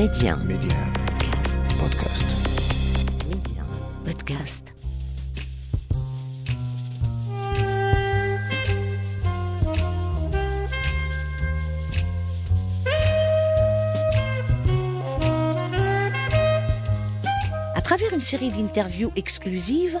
[0.00, 0.34] Média.
[0.34, 0.78] Média.
[1.78, 2.24] Podcast.
[3.28, 3.62] Média.
[4.02, 4.64] Podcast.
[17.74, 20.00] À travers une série d'interviews exclusives,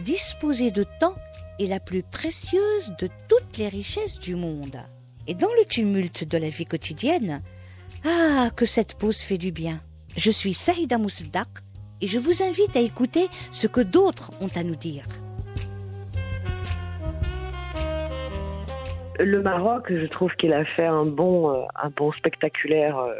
[0.00, 1.14] disposer de temps
[1.58, 4.80] est la plus précieuse de toutes les richesses du monde.
[5.26, 7.42] Et dans le tumulte de la vie quotidienne,
[8.04, 9.80] ah, que cette pause fait du bien.
[10.16, 11.48] Je suis Saïda Mousdak
[12.00, 15.04] et je vous invite à écouter ce que d'autres ont à nous dire.
[19.20, 23.14] Le Maroc, je trouve qu'il a fait un bon, euh, un bon spectaculaire euh,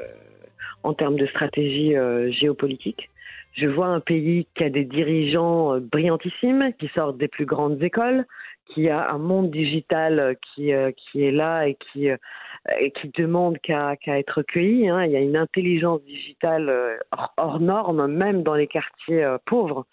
[0.82, 3.08] en termes de stratégie euh, géopolitique.
[3.54, 8.24] Je vois un pays qui a des dirigeants brillantissimes, qui sortent des plus grandes écoles,
[8.66, 13.96] qui a un monde digital qui, qui est là et qui, et qui demande qu'à
[13.96, 14.88] qu'à être recueilli.
[14.88, 15.04] Hein.
[15.04, 19.86] Il y a une intelligence digitale hors, hors norme, même dans les quartiers pauvres.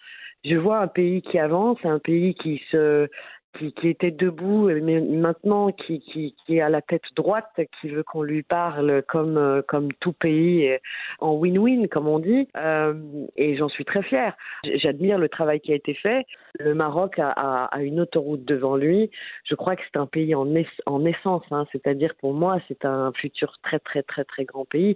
[0.46, 3.10] Je vois un pays qui avance, un pays qui se
[3.58, 7.90] qui, qui, était debout, mais maintenant qui, qui, qui est à la tête droite, qui
[7.90, 10.78] veut qu'on lui parle comme, comme tout pays,
[11.20, 12.48] en win-win, comme on dit.
[12.58, 12.94] Euh,
[13.36, 14.36] et j'en suis très fière.
[14.76, 16.26] J'admire le travail qui a été fait.
[16.60, 19.10] Le Maroc a, a, a une autoroute devant lui.
[19.46, 21.66] Je crois que c'est un pays en, es, en essence, hein.
[21.72, 24.96] c'est-à-dire pour moi, c'est un futur très, très, très, très grand pays.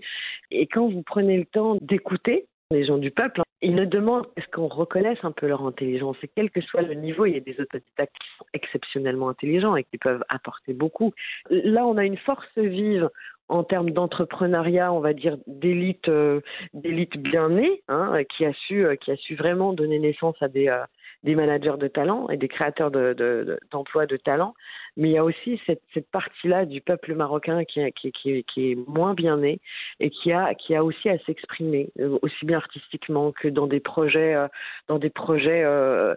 [0.51, 4.27] Et quand vous prenez le temps d'écouter, les gens du peuple, hein, ils ne demandent
[4.35, 6.17] qu'est-ce qu'on reconnaisse un peu leur intelligence.
[6.23, 9.75] Et quel que soit le niveau, il y a des autodidactes qui sont exceptionnellement intelligents
[9.75, 11.13] et qui peuvent apporter beaucoup.
[11.49, 13.09] Là, on a une force vive
[13.49, 16.41] en termes d'entrepreneuriat, on va dire d'élite, euh,
[16.73, 20.69] d'élite bien née, hein, qui a su, qui a su vraiment donner naissance à des,
[20.69, 20.83] euh,
[21.23, 24.53] des managers de talent et des créateurs de, de, d'emplois de, de talent.
[24.95, 25.81] Mais il y a aussi cette,
[26.11, 29.59] partie-là du peuple marocain qui, est moins bien né
[29.99, 31.89] et qui a, aussi à s'exprimer,
[32.21, 34.47] aussi bien artistiquement que dans des projets, euh,
[34.87, 36.13] dans des projets euh,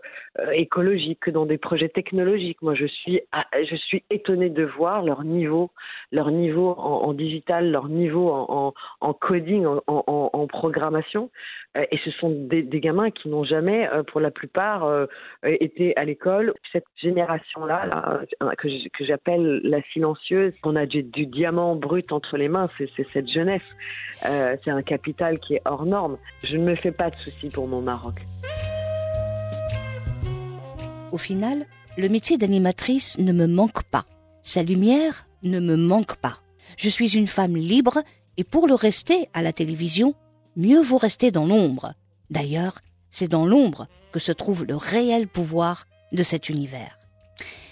[0.53, 2.61] écologiques, que dans des projets technologiques.
[2.61, 3.21] Moi, je suis,
[3.53, 5.71] je suis étonnée de voir leur niveau,
[6.13, 11.31] leur niveau en, digital, leur niveau en, coding, en, programmation.
[11.91, 15.07] Et ce sont des, gamins qui n'ont jamais, pour la plupart, euh,
[15.43, 16.55] été à l'école.
[16.73, 18.66] Cette génération-là, là, que
[19.00, 23.62] j'appelle la silencieuse, on a du, du, diamant brut entre les mains, c'est cette jeunesse.
[24.25, 26.19] Euh, c'est un capital qui est hors norme.
[26.44, 28.15] Je ne me fais pas de soucis pour mon Maroc.
[31.12, 31.66] Au final,
[31.97, 34.04] le métier d'animatrice ne me manque pas.
[34.43, 36.38] Sa lumière ne me manque pas.
[36.77, 38.03] Je suis une femme libre
[38.37, 40.15] et pour le rester à la télévision,
[40.56, 41.94] mieux vaut rester dans l'ombre.
[42.31, 46.98] D'ailleurs, c'est dans l'ombre que se trouve le réel pouvoir de cet univers.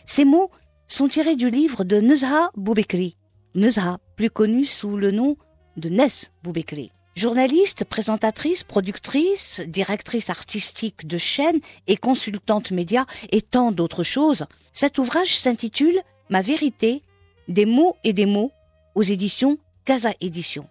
[0.06, 0.50] Ces mots
[0.88, 3.16] sont tirés du livre de Nezha Boubekri,
[3.54, 5.36] Nezha, plus connue sous le nom
[5.76, 6.92] de Nes Boubekri.
[7.16, 14.98] Journaliste, présentatrice, productrice, directrice artistique de chaîne et consultante média et tant d'autres choses, cet
[14.98, 16.00] ouvrage s'intitule
[16.30, 17.02] Ma vérité,
[17.48, 18.50] des mots et des mots
[18.94, 20.68] aux éditions Casa Éditions.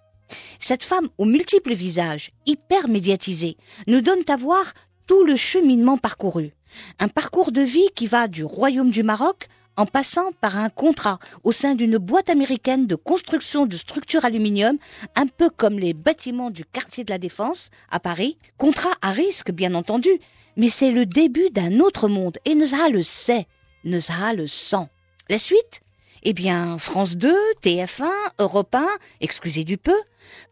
[0.60, 3.56] Cette femme aux multiples visages, hyper médiatisée,
[3.88, 4.74] nous donne à voir
[5.06, 6.54] tout le cheminement parcouru.
[7.00, 9.48] Un parcours de vie qui va du royaume du Maroc
[9.78, 14.78] en passant par un contrat au sein d'une boîte américaine de construction de structures aluminium,
[15.16, 18.38] un peu comme les bâtiments du quartier de la Défense à Paris.
[18.58, 20.10] Contrat à risque, bien entendu,
[20.58, 23.48] mais c'est le début d'un autre monde et Nezha le sait,
[23.84, 24.88] Nezha le sent.
[25.30, 25.82] La suite?
[26.26, 28.10] Eh bien, France 2, TF1,
[28.40, 28.88] Europe 1,
[29.20, 29.96] excusez du peu,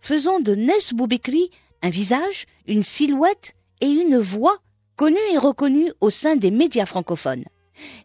[0.02, 0.92] faisons de Nes
[1.82, 4.58] un visage, une silhouette et une voix
[4.98, 7.46] connue et reconnue au sein des médias francophones.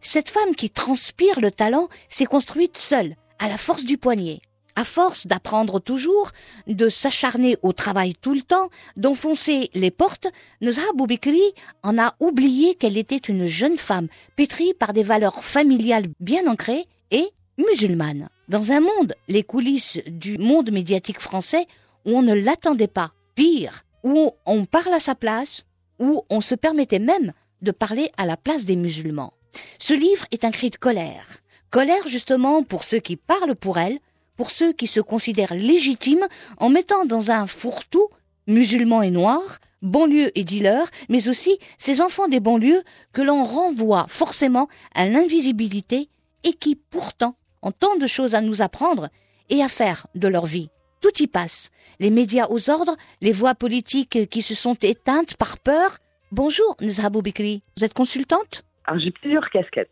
[0.00, 4.40] Cette femme qui transpire le talent s'est construite seule, à la force du poignet.
[4.78, 6.32] À force d'apprendre toujours,
[6.66, 10.28] de s'acharner au travail tout le temps, d'enfoncer les portes,
[10.60, 11.40] Nezha Boubekri
[11.82, 16.86] en a oublié qu'elle était une jeune femme pétrie par des valeurs familiales bien ancrées
[17.10, 17.26] et
[17.56, 18.28] musulmanes.
[18.48, 21.66] Dans un monde, les coulisses du monde médiatique français,
[22.04, 25.64] où on ne l'attendait pas, pire, où on parle à sa place,
[25.98, 29.32] où on se permettait même de parler à la place des musulmans.
[29.78, 31.38] Ce livre est un cri de colère.
[31.70, 33.98] Colère justement pour ceux qui parlent pour elle,
[34.36, 36.26] pour ceux qui se considèrent légitimes
[36.58, 38.08] en mettant dans un fourre-tout
[38.46, 42.82] musulmans et noirs, banlieues et dealers, mais aussi ces enfants des banlieues
[43.12, 46.08] que l'on renvoie forcément à l'invisibilité
[46.44, 49.08] et qui pourtant ont tant de choses à nous apprendre
[49.48, 50.70] et à faire de leur vie.
[51.00, 51.70] Tout y passe.
[52.00, 55.98] Les médias aux ordres, les voix politiques qui se sont éteintes par peur.
[56.32, 57.62] Bonjour, Nzhabou Bikri.
[57.76, 58.64] Vous êtes consultante?
[58.86, 59.90] Alors, j'ai plusieurs casquettes.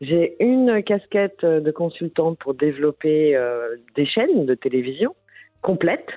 [0.00, 5.16] J'ai une casquette de consultante pour développer euh, des chaînes de télévision
[5.60, 6.10] complètes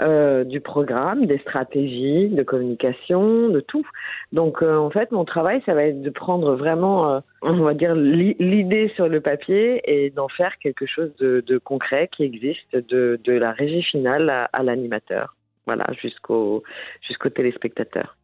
[0.00, 3.86] euh, du programme, des stratégies de communication, de tout.
[4.32, 7.94] Donc euh, en fait, mon travail, ça va être de prendre vraiment, on va dire,
[7.94, 13.52] l'idée sur le papier et d'en faire quelque chose de, concret qui existe de, la
[13.52, 15.36] régie finale à, à l'animateur.
[15.66, 16.64] Voilà, jusqu'au
[17.06, 18.16] jusqu'au téléspectateur.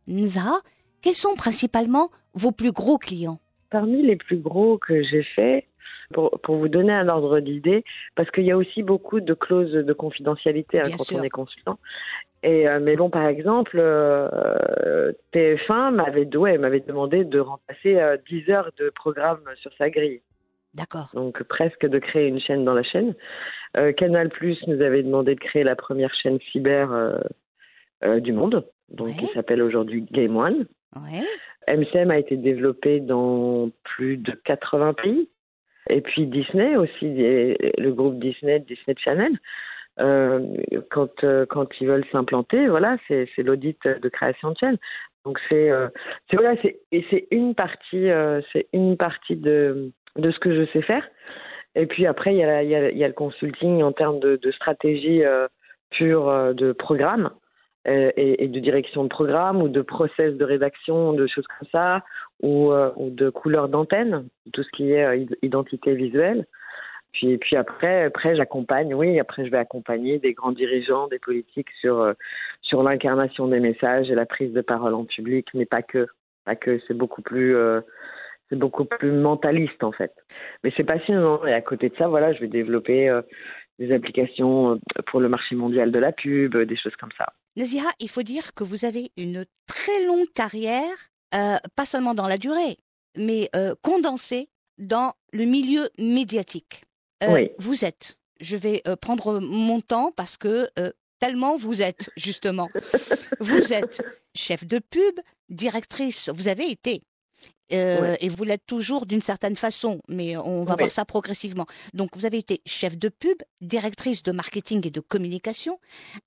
[1.03, 3.41] Quels sont principalement vos plus gros clients?
[3.71, 5.65] Parmi les plus gros que j'ai faits,
[6.13, 7.85] pour, pour, vous donner un ordre d'idée,
[8.15, 11.19] parce qu'il y a aussi beaucoup de clauses de confidentialité hein, quand sûr.
[11.19, 11.79] on est consultant.
[12.43, 18.17] Et euh, mais bon, par exemple, euh, TF1 m'avait ouais, m'avait demandé de remplacer euh,
[18.29, 20.23] 10 heures de programme sur sa grille.
[20.75, 21.11] D'accord.
[21.15, 23.15] Donc presque de créer une chaîne dans la chaîne.
[23.77, 27.19] Euh, Canal Plus nous avait demandé de créer la première chaîne cyber
[28.21, 29.15] du monde, donc Ouais.
[29.15, 30.67] qui s'appelle aujourd'hui Game One.
[31.69, 35.29] MCM a été développé dans plus de 80 pays.
[35.91, 39.33] Et puis Disney aussi, le groupe Disney, Disney Channel,
[40.01, 40.57] euh,
[40.91, 44.77] quand, euh, quand ils veulent s'implanter, voilà, c'est l'audit de création de chaîne.
[45.25, 45.89] Donc c'est euh,
[46.33, 46.55] voilà,
[47.31, 51.07] une partie, euh, c'est une partie de de ce que je sais faire.
[51.75, 55.23] Et puis après, il y a, y le consulting en termes de, stratégie
[55.91, 57.31] pure de programme
[57.89, 62.05] euh, et, de direction de programme ou de process de rédaction, de choses comme ça,
[62.43, 66.47] ou, euh, de couleur d'antenne, tout ce qui est euh, id- identité visuelle.
[67.13, 71.71] Puis, puis après, après j'accompagne, oui, après je vais accompagner des grands dirigeants, des politiques
[71.81, 72.13] sur,
[72.61, 76.07] sur l'incarnation des messages et la prise de parole en public, mais pas que.
[76.45, 77.57] Pas que, c'est beaucoup plus.
[78.49, 80.13] c'est beaucoup plus mentaliste en fait.
[80.63, 81.45] Mais c'est passionnant.
[81.47, 83.11] Et à côté de ça, voilà, je vais développer
[83.79, 87.33] des applications pour le marché mondial de la pub, des choses comme ça.
[87.59, 90.95] Nazira, il faut dire que vous avez une très longue carrière,
[91.35, 92.79] euh, pas seulement dans la durée,
[93.17, 96.85] mais euh, condensée dans le milieu médiatique.
[97.25, 97.51] Euh, Oui.
[97.59, 100.71] Vous êtes, je vais prendre mon temps parce que
[101.19, 102.69] tellement vous êtes, justement.
[103.41, 104.03] vous êtes
[104.37, 105.19] chef de pub,
[105.49, 107.03] directrice, vous avez été.
[107.73, 108.17] Euh, Ouais.
[108.21, 111.67] Et vous l'êtes toujours d'une certaine façon, mais on va voir ça progressivement.
[111.95, 115.79] Donc, vous avez été chef de pub, directrice de marketing et de communication,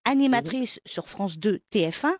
[0.06, 2.14] animatrice sur France 2 TF1,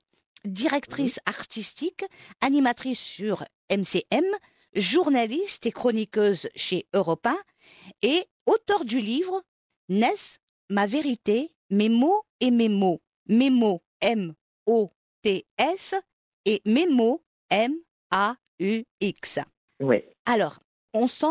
[0.46, 2.04] directrice artistique,
[2.42, 4.26] animatrice sur MCM,
[4.74, 7.38] journaliste et chroniqueuse chez Europe 1
[8.02, 9.44] et auteur du livre
[9.90, 10.40] Ness,
[10.70, 13.02] ma vérité, mes mots et mes mots.
[13.28, 15.96] Mes mots M-O-T-S
[16.46, 17.24] et mes mots
[18.62, 19.40] M-A-U-X.
[19.82, 20.04] Oui.
[20.26, 20.60] Alors,
[20.94, 21.26] on sent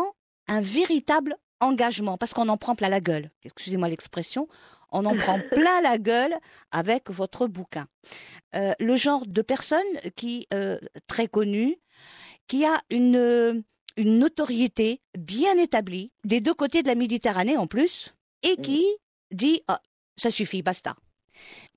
[0.47, 3.31] un véritable engagement parce qu'on en prend plein la gueule.
[3.43, 4.47] Excusez-moi l'expression.
[4.91, 6.35] On en prend plein la gueule
[6.71, 7.87] avec votre bouquin.
[8.55, 9.79] Euh, le genre de personne
[10.15, 11.77] qui, euh, très connue,
[12.47, 13.61] qui a une, euh,
[13.95, 18.13] une notoriété bien établie, des deux côtés de la Méditerranée en plus,
[18.43, 18.85] et qui
[19.31, 19.81] dit Ah,
[20.17, 20.95] ça suffit, basta.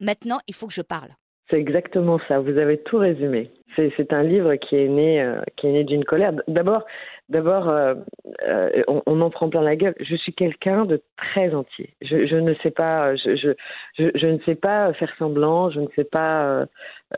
[0.01, 1.15] Maintenant, il faut que je parle.
[1.55, 2.41] C'est exactement ça.
[2.41, 3.49] Vous avez tout résumé.
[3.77, 6.33] C'est, un livre qui est né, euh, qui est né d'une colère.
[6.49, 6.85] D'abord,
[7.29, 7.95] d'abord, euh,
[8.43, 9.95] euh, on, en prend plein la gueule.
[10.01, 11.95] Je suis quelqu'un de très entier.
[12.03, 15.71] Je, ne sais pas, je, ne sais pas faire semblant.
[15.71, 16.67] Je ne sais pas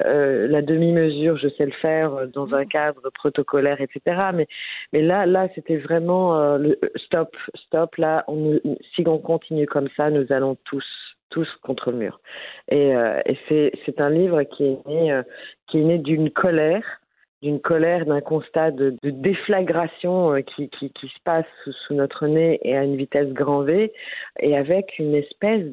[0.01, 1.39] la demi-mesure.
[1.39, 4.33] Je sais le faire dans un cadre protocolaire, etc.
[4.93, 6.59] Mais, là, là, c'était vraiment
[6.97, 7.97] stop, stop.
[7.97, 8.27] Là,
[8.95, 10.85] si on continue comme ça, nous allons tous
[11.31, 12.21] tous contre le mur.
[12.69, 15.23] Et, euh, c'est, un livre qui est né, euh,
[15.67, 16.85] qui est né d'une colère,
[17.43, 21.47] d'une colère, d'un constat de, déflagration euh, qui, se passe
[21.87, 23.93] sous, notre nez et à une vitesse grand V,
[24.41, 25.65] et avec une espèce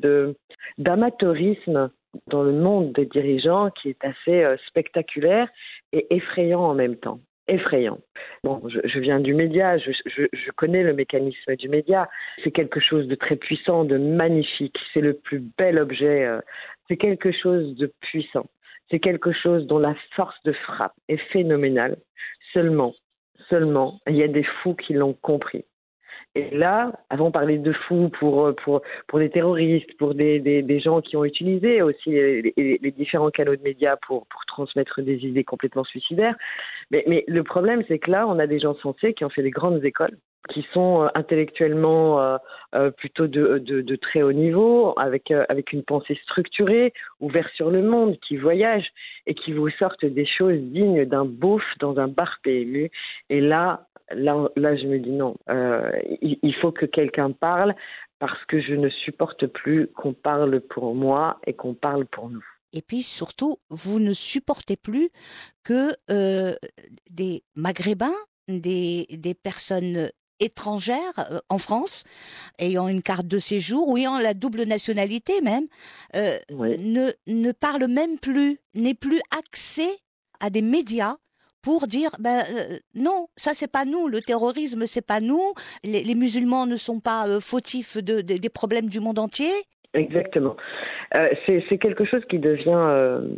[0.78, 1.90] d'amateurisme
[2.28, 5.50] dans le monde des dirigeants qui est assez spectaculaire
[5.94, 8.00] et effrayant en même temps effrayant.
[8.44, 12.10] Bon, je, je viens du média, je, je, je, connais le mécanisme du média.
[12.44, 14.78] C'est quelque chose de très puissant, de magnifique.
[14.94, 16.26] C'est le plus bel objet.
[16.26, 16.40] Euh,
[16.88, 18.46] c'est quelque chose de puissant.
[18.90, 21.98] C'est quelque chose dont la force de frappe est phénoménale.
[22.54, 22.94] Seulement,
[23.50, 25.66] seulement, il y a des fous qui l'ont compris.
[26.36, 30.80] Et là, avant de parler de fous pour, pour, pour des terroristes, pour des, des,
[30.80, 35.44] gens qui ont utilisé aussi les, différents canaux de médias pour, pour transmettre des idées
[35.44, 36.36] complètement suicidaires.
[36.90, 39.44] Mais, mais le problème, c'est que là, on a des gens sensés qui ont fait
[39.44, 40.18] des grandes écoles,
[40.50, 42.38] qui sont intellectuellement
[42.98, 47.82] plutôt de, de, de, très haut niveau, avec, avec une pensée structurée, ouverte sur le
[47.82, 48.92] monde, qui voyagent
[49.26, 52.92] et qui vous sortent des choses dignes d'un beauf dans un bar PMU.
[53.30, 55.36] Et là, là, là, je me dis non,
[56.22, 57.74] il, faut que quelqu'un parle
[58.20, 62.44] parce que je ne supporte plus qu'on parle pour moi et qu'on parle pour nous.
[62.72, 65.10] Et puis surtout, vous ne supportez plus
[65.64, 66.56] que euh,
[67.10, 68.16] des Maghrébins,
[68.48, 70.10] des, des personnes
[70.44, 72.04] étrangères euh, en France,
[72.60, 75.68] ayant une carte de séjour ou ayant la double nationalité même,
[76.16, 79.90] euh, ne, ne parlent même plus, n'aient plus accès
[80.40, 81.16] à des médias
[81.62, 82.44] pour dire ben
[82.94, 85.54] non ça c'est pas nous le terrorisme c'est pas nous
[85.86, 89.50] les, musulmans ne sont pas fautifs de, des problèmes du monde entier
[89.94, 90.56] Exactement.
[91.16, 93.36] Euh, c'est quelque chose qui devient euh,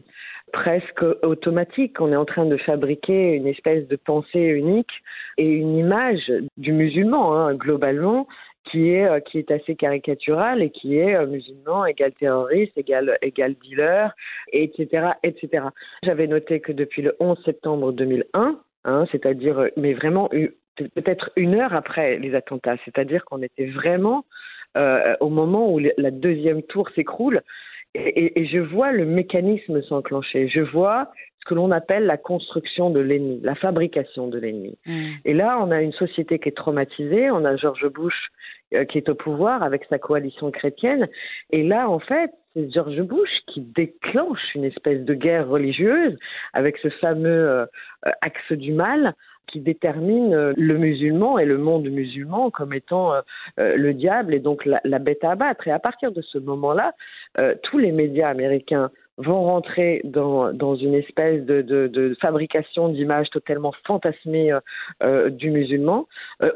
[0.52, 2.00] presque automatique.
[2.00, 4.92] On est en train de fabriquer une espèce de pensée unique
[5.38, 8.28] et une image du musulman, hein, globalement,
[8.72, 13.56] qui est, euh, qui est assez caricaturale et qui est musulman égale terroriste, égale, égale
[13.64, 14.16] dealer,
[14.52, 15.10] etc.
[15.24, 15.66] etc.
[16.04, 20.30] J'avais noté que depuis le 11 septembre 2001, hein, c'est-à-dire, mais vraiment
[20.76, 24.26] peut-être une heure après les attentats, c'est-à-dire qu'on était vraiment
[24.78, 27.42] euh, au moment où la deuxième tour s'écroule.
[27.96, 30.48] Et, je vois le mécanisme s'enclencher.
[30.50, 34.78] Je vois ce que l'on appelle la construction de l'ennemi, la fabrication de l'ennemi.
[34.86, 35.10] Mm.
[35.24, 37.32] Et là, on a une société qui est traumatisée.
[37.32, 38.30] On a George Bush
[38.74, 41.08] euh, qui est au pouvoir avec sa coalition chrétienne.
[41.52, 46.18] Et là, en fait, c'est George Bush qui déclenche une espèce de guerre religieuse
[46.54, 47.66] avec ce fameux euh,
[48.22, 49.14] axe du mal
[49.48, 53.22] qui détermine euh, le musulman et le monde musulman comme étant euh,
[53.60, 55.68] euh, le diable et donc la, bête à abattre.
[55.68, 56.94] Et à partir de ce moment-là,
[57.64, 64.52] tous les médias américains vont rentrer dans, une espèce de fabrication d'images totalement fantasmées
[65.30, 66.08] du musulman.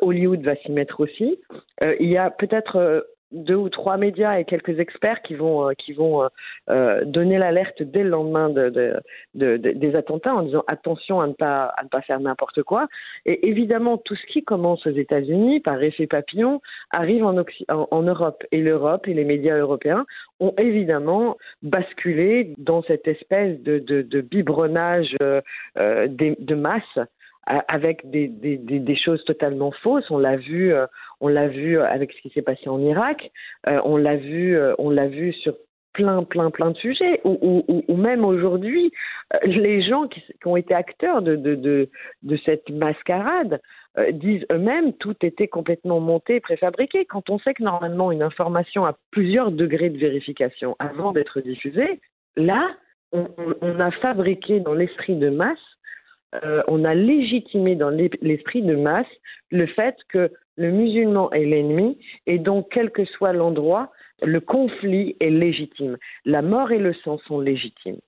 [0.01, 1.39] Hollywood va s'y mettre aussi.
[1.81, 5.93] il y a peut-être deux ou trois médias et quelques experts qui vont euh, qui
[5.93, 6.27] vont euh,
[6.69, 8.69] euh, donner l'alerte dès le lendemain de,
[9.35, 12.87] de, des attentats en disant attention à ne pas à ne pas faire n'importe quoi.
[13.25, 17.35] Et évidemment tout ce qui commence aux États-Unis par effet papillon arrive en,
[17.69, 18.43] en, Europe.
[18.51, 20.05] Et l'Europe et les médias européens
[20.39, 26.99] ont évidemment basculé dans cette espèce de, de, biberonnage de masse
[27.49, 30.09] avec des, choses totalement fausses.
[30.11, 30.85] On l'a vu, euh,
[31.19, 33.31] on l'a vu avec ce qui s'est passé en Irak.
[33.67, 35.55] Euh, on l'a vu, euh, on l'a vu sur
[35.93, 37.19] plein, plein, plein de sujets.
[37.23, 38.91] Ou, même aujourd'hui,
[39.43, 41.89] les gens qui, ont été acteurs de,
[42.45, 43.59] cette mascarade
[44.11, 47.05] disent eux-mêmes tout était complètement monté, préfabriqué.
[47.05, 51.99] Quand on sait que normalement une information a plusieurs degrés de vérification avant d'être diffusée,
[52.37, 52.69] là,
[53.11, 55.57] on a fabriqué dans l'esprit de masse
[56.43, 59.07] euh, on a légitimé dans l'esprit de masse
[59.51, 65.15] le fait que le musulman est l'ennemi et donc quel que soit l'endroit, le conflit
[65.19, 65.97] est légitime.
[66.25, 67.99] La mort et le sang sont légitimes.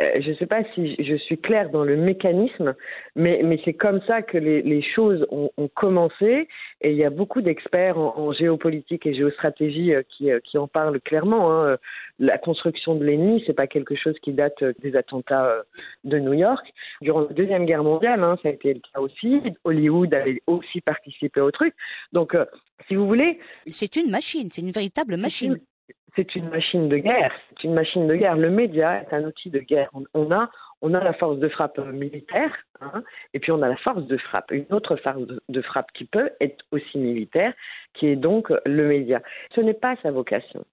[0.00, 2.74] Euh, je ne sais pas si je suis claire dans le mécanisme,
[3.16, 6.46] mais, mais c'est comme ça que les, les choses ont, ont, commencé.
[6.82, 10.58] Et il y a beaucoup d'experts en, en, géopolitique et géostratégie euh, qui, euh, qui
[10.58, 11.52] en parlent clairement.
[11.52, 11.78] Hein.
[12.18, 15.62] La construction de l'ennemi, c'est pas quelque chose qui date des attentats
[16.04, 16.66] de New York.
[17.00, 19.40] Durant la deuxième guerre mondiale, hein, ça a été le cas aussi.
[19.64, 21.74] Hollywood avait aussi participé au truc.
[22.12, 22.36] Donc,
[22.86, 23.38] si vous voulez,
[23.70, 25.58] c'est une machine, c'est une véritable machine
[26.16, 27.32] c'est une machine de guerre.
[27.50, 28.36] C'est une machine de guerre.
[28.36, 29.90] Le média est un outil de guerre.
[30.14, 30.50] On, a,
[30.82, 33.02] on a la force de frappe militaire, hein,
[33.34, 36.30] et puis on a la force de frappe, une autre force de frappe qui peut
[36.40, 37.52] être aussi militaire,
[37.94, 39.22] qui est donc le média.
[39.54, 40.64] Ce n'est pas sa vocation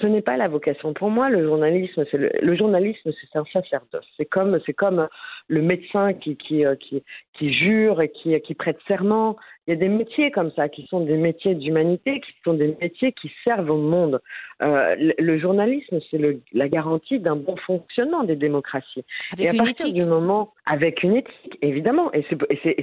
[0.00, 0.92] ce n'est pas la vocation.
[0.92, 4.06] Pour moi, le journalisme, c'est le, journalisme, c'est un sacerdoce.
[4.16, 5.08] C'est comme, c'est comme
[5.48, 9.36] le médecin qui, qui, euh, qui, qui jure et qui, qui prête serment.
[9.66, 12.76] Il y a des métiers comme ça qui sont des métiers d'humanité, qui sont des
[12.80, 14.20] métiers qui servent au monde.
[14.62, 16.20] Euh, le, journalisme, c'est
[16.52, 19.04] la garantie d'un bon fonctionnement des démocraties.
[19.32, 22.26] Avec et à partir du moment, avec une éthique, évidemment, et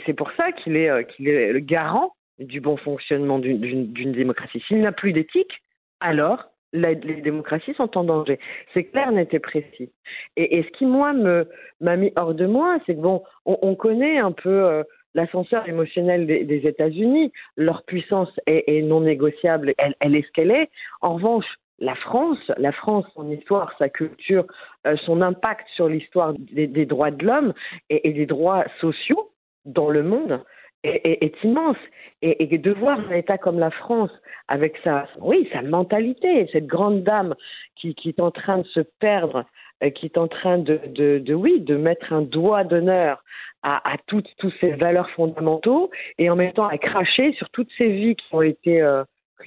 [0.06, 4.64] c'est pour ça qu'il est, euh, qu'il est le garant du bon fonctionnement d'une démocratie.
[4.68, 5.62] S'il n'a plus d'éthique,
[6.00, 8.40] alors les démocraties sont en danger.
[8.74, 9.92] C'est clair, net et précis.
[10.38, 14.32] Et, ce qui, moi, m'a mis hors de moi, c'est que, bon, on, connaît un
[14.32, 17.32] peu euh, l'ascenseur émotionnel des, États-Unis.
[17.58, 20.70] Leur puissance est, non négociable, elle, est ce qu'elle est.
[21.02, 21.46] En revanche,
[21.80, 24.46] la France, la France, son histoire, sa culture,
[24.86, 27.54] euh, son impact sur l'histoire des, droits de l'homme
[27.90, 29.32] et, des droits sociaux
[29.66, 30.44] dans le monde,
[30.84, 31.78] est, immense.
[32.22, 34.12] Et, de voir un État comme la France,
[34.48, 37.36] avec sa, oui, sa mentalité, cette grande dame
[37.76, 39.46] qui, qui est en train de se perdre
[39.90, 43.24] qui est en train de, de, de, oui, de mettre un doigt d'honneur
[43.64, 47.72] à, à toutes, tous ces valeurs fondamentaux et en même temps à cracher sur toutes
[47.78, 49.04] ces vies qui ont été, euh,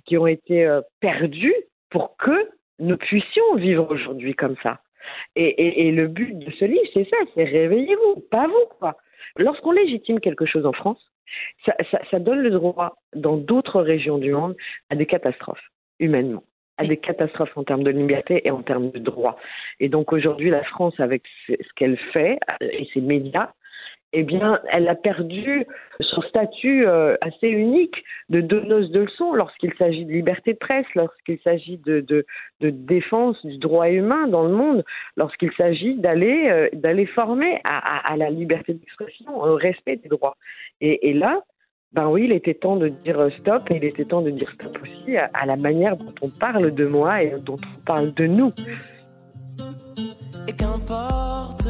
[0.06, 1.54] qui ont été euh, perdues
[1.90, 2.50] pour que
[2.80, 4.80] nous puissions vivre aujourd'hui comme ça.
[5.36, 8.96] Et, le but de ce livre, c'est ça, c'est réveillez-vous, pas vous, quoi.
[9.36, 11.00] Lorsqu'on légitime quelque chose en France,
[11.66, 14.56] ça, ça, ça donne le droit dans d'autres régions du monde
[14.90, 16.44] à des catastrophes, humainement
[16.76, 19.36] à des catastrophes en termes de liberté et en termes de droit.
[19.80, 23.52] Et donc aujourd'hui, la France, avec ce qu'elle fait et ses médias,
[24.16, 25.66] eh bien, elle a perdu
[26.00, 30.86] son statut euh, assez unique de donneuse de leçons lorsqu'il s'agit de liberté de presse,
[30.94, 32.24] lorsqu'il s'agit de, de,
[32.70, 34.84] défense du droit humain dans le monde,
[35.16, 40.36] lorsqu'il s'agit d'aller euh, d'aller former à, à, la liberté d'expression, au respect des droits.
[40.80, 41.42] Et, là,
[41.92, 44.78] ben oui, il était temps de dire stop et il était temps de dire stop
[44.82, 48.52] aussi à, la manière dont on parle de moi et dont on parle de nous.
[50.58, 51.63] Qu'importe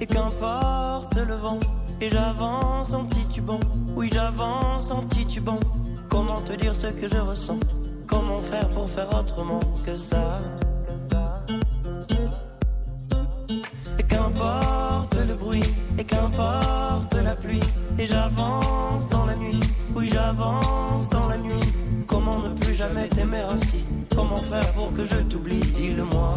[0.00, 1.60] et qu'importe le vent,
[2.00, 3.60] et j'avance en titubant,
[3.94, 5.60] oui j'avance en titubant.
[6.08, 7.60] Comment te dire ce que je ressens?
[8.06, 10.40] Comment faire pour faire autrement que ça?
[13.98, 15.62] Et qu'importe le bruit,
[15.98, 17.60] et qu'importe la pluie,
[17.98, 19.60] et j'avance dans la nuit,
[19.94, 21.72] oui j'avance dans la nuit.
[22.06, 25.60] Comment ne plus jamais t'aimer ainsi Comment faire pour que je t'oublie?
[25.60, 26.36] Dis-le-moi.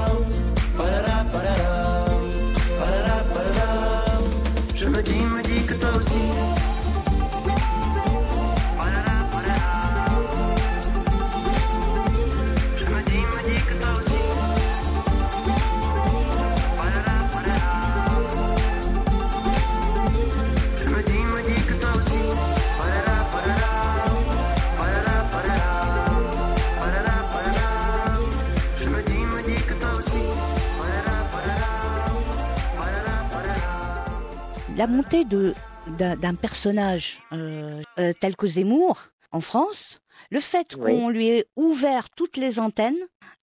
[34.81, 39.99] La montée d'un personnage euh, euh, tel que Zemmour en France,
[40.31, 42.97] le fait qu'on lui ait ouvert toutes les antennes,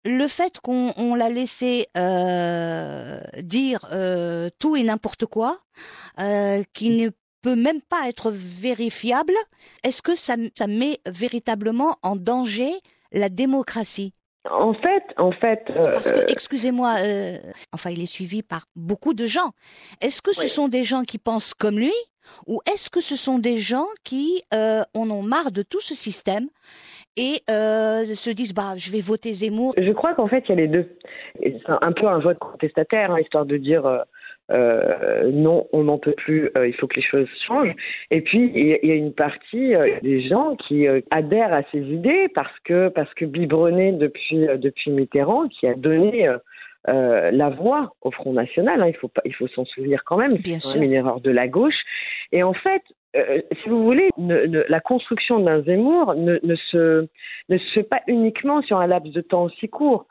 [0.05, 3.89] le fait qu'on on l'a laissé euh, dire
[4.59, 5.61] tout et n'importe quoi,
[6.75, 7.11] qui ne
[7.43, 9.35] peut même pas être vérifiable,
[9.85, 12.73] est-ce que ça, ça met véritablement en danger
[13.13, 14.13] la démocratie?
[14.45, 15.65] En fait, en fait.
[15.71, 17.37] Euh, Parce que, excusez-moi, euh,
[17.73, 19.51] enfin, il est suivi par beaucoup de gens.
[20.01, 20.49] Est-ce que ce oui.
[20.49, 21.93] sont des gens qui pensent comme lui,
[22.47, 25.95] ou est-ce que ce sont des gens qui euh, en ont marre de tout ce
[25.95, 26.49] système
[27.17, 29.75] et euh, se disent bah je vais voter Zemmour?
[29.77, 30.89] Je crois qu'en fait il y a les deux.
[31.43, 34.05] C'est un peu un vote contestataire, hein, histoire de dire
[34.51, 37.75] euh, euh, non, on n'en peut plus, euh, il faut que les choses changent.
[38.11, 41.63] Et puis il y, y, a une partie euh, des gens qui euh, adhèrent à
[41.71, 46.29] ces idées parce que parce que biberonné depuis depuis Mitterrand, qui a donné
[46.89, 48.81] euh, la voix au Front National.
[48.81, 50.33] Hein, il faut pas, il faut s'en souvenir quand même.
[50.43, 51.79] C'est une erreur de la gauche.
[52.33, 52.83] Et en fait,
[53.17, 56.39] euh, si vous voulez, la construction d'un Zemmour ne,
[56.71, 57.07] se,
[57.49, 60.07] ne se fait pas uniquement sur un laps de temps aussi court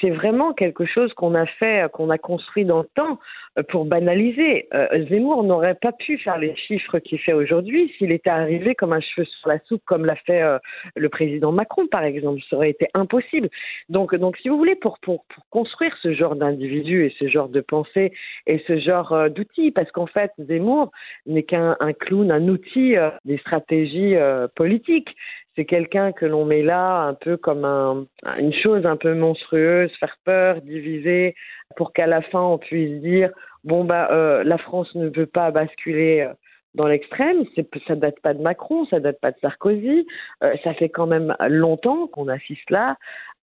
[0.00, 3.20] c'est vraiment quelque chose qu'on a fait, qu'on a construit dans le temps euh,
[3.64, 4.68] pour banaliser.
[4.74, 8.92] Euh, Zemmour n'aurait pas pu faire les chiffres qu'il fait aujourd'hui s'il était arrivé comme
[8.92, 10.58] un cheveu sur la soupe, comme l'a fait euh,
[10.94, 12.40] le président Macron, par exemple.
[12.48, 13.48] Ça aurait été impossible.
[13.88, 17.48] Donc, donc si vous voulez, pour, pour, pour construire ce genre d'individu et ce genre
[17.48, 18.12] de pensée
[18.46, 20.90] et ce genre d'outils, parce qu'en fait, Zemmour
[21.26, 24.16] n'est qu'un clown, un outil des stratégies
[24.54, 25.14] politiques
[25.56, 28.06] c'est quelqu'un que l'on met là un peu comme un,
[28.38, 31.34] une chose un peu monstrueuse, faire peur, diviser,
[31.76, 33.30] pour qu'à la fin on puisse dire
[33.66, 36.32] bon bah euh, la France ne veut pas basculer euh,
[36.74, 37.44] dans l'extrême.
[37.86, 40.06] Ça date pas de Macron, ça date pas de Sarkozy.
[40.42, 42.96] Euh, ça fait quand même longtemps qu'on assiste là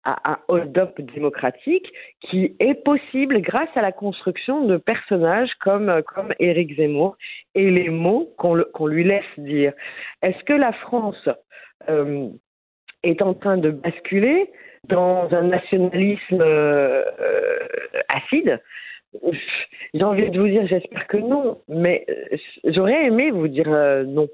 [0.06, 6.04] à un hold-up démocratique qui est possible grâce à la construction de personnages comme,
[6.40, 7.16] Éric Zemmour
[7.56, 9.72] et les mots qu'on lui laisse dire.
[10.22, 11.30] Est-ce que la France
[11.88, 14.52] est en train de basculer
[14.90, 16.44] dans un nationalisme
[18.10, 18.60] acide?
[19.94, 23.70] J'ai envie de vous dire, j'espère que non, mais euh, j'aurais aimé vous dire
[24.08, 24.28] non.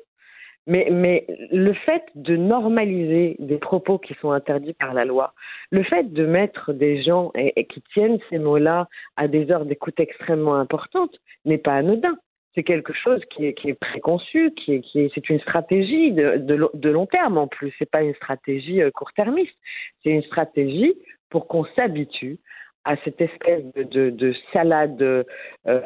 [0.67, 5.33] Mais, le fait de normaliser des propos qui sont interdits par la loi,
[5.71, 7.31] le fait de mettre des gens
[7.69, 8.87] qui tiennent ces mots-là
[9.17, 11.15] à des heures d'écoute extrêmement importantes
[11.45, 12.19] n'est pas anodin
[12.55, 16.37] c'est quelque chose qui est, préconçu, qui est, c'est une stratégie de,
[16.73, 17.73] de, long terme en plus.
[17.77, 19.55] C'est pas une stratégie euh, court-termiste.
[20.03, 20.95] C'est une stratégie
[21.29, 22.39] pour qu'on s'habitue
[22.85, 25.23] à cette espèce de, de, salade euh,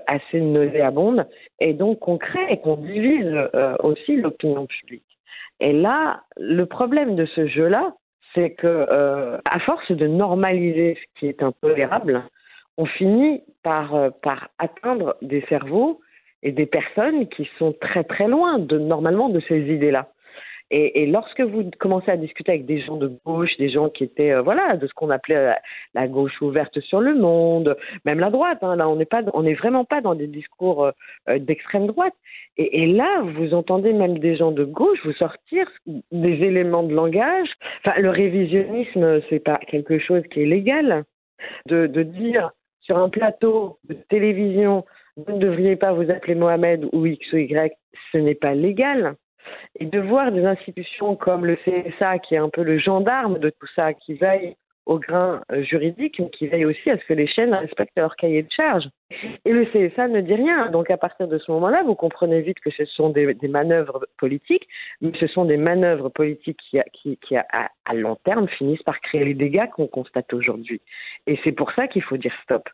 [0.08, 1.28] assez nauséabonde
[1.60, 3.26] et donc qu'on crée et qu'on divise
[3.56, 5.06] euh, aussi l'opinion publique.
[5.60, 7.94] Et là, le problème de ce jeu-là,
[8.34, 8.88] c'est que
[9.46, 12.24] à force de normaliser ce qui est intolérable,
[12.78, 16.00] on finit par, par atteindre des cerveaux
[16.42, 20.10] et des personnes qui sont très très loin de normalement de ces idées-là.
[20.72, 24.04] Et, et, lorsque vous commencez à discuter avec des gens de gauche, des gens qui
[24.04, 25.56] étaient euh, voilà de ce qu'on appelait
[25.94, 29.44] la, gauche ouverte sur le monde, même la droite, hein, là on n'est pas, on
[29.44, 30.92] n'est vraiment pas dans des discours
[31.30, 32.14] euh, d'extrême droite.
[32.58, 36.94] Et, et, là vous entendez même des gens de gauche vous sortir des éléments de
[36.94, 37.50] langage.
[37.86, 41.04] Enfin le révisionnisme c'est pas quelque chose qui est légal
[41.68, 46.90] de, de dire sur un plateau de télévision vous ne devriez pas vous appeler Mohamed
[46.92, 47.78] ou X ou Y,
[48.12, 49.16] ce n'est pas légal.
[49.80, 53.50] Et de voir des institutions comme le CSA, qui est un peu le gendarme de
[53.50, 57.14] tout ça, qui veille au grain euh, juridique, mais qui veille aussi à ce que
[57.14, 58.86] les chaînes respectent leur cahier de charge.
[59.46, 60.70] Et le CSA ne dit rien.
[60.72, 64.68] Donc à partir de ce moment-là, vous comprenez vite que ce sont des, manœuvres politiques,
[65.02, 66.60] mais ce sont des manœuvres politiques
[66.94, 70.82] qui, à, long terme, finissent par créer les dégâts qu'on constate aujourd'hui.
[71.28, 72.68] Et c'est pour ça qu'il faut dire stop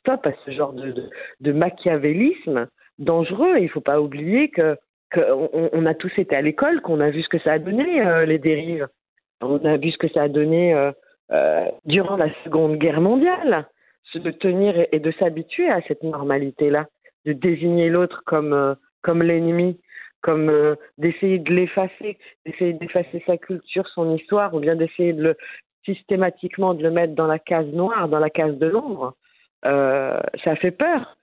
[0.00, 1.08] stop à ce genre de,
[1.40, 2.66] de, machiavélisme
[2.98, 3.54] dangereux.
[3.58, 4.76] Il ne faut pas oublier que
[5.12, 8.04] qu'on on a tous été à l'école, qu'on a vu ce que ça a donné
[8.04, 8.88] euh, les dérives.
[9.40, 10.92] On a vu ce que ça a donné euh,
[11.32, 13.66] euh, durant la Seconde Guerre mondiale,
[14.14, 16.86] de tenir et, de s'habituer à cette normalité-là,
[17.24, 19.80] de désigner l'autre comme comme l'ennemi,
[20.20, 25.34] comme d'essayer de l'effacer, d'essayer d'effacer sa culture, son histoire, ou bien d'essayer de
[25.84, 29.14] systématiquement de le mettre dans la case noire, dans la case de l'ombre.
[29.64, 31.16] Ça fait peur.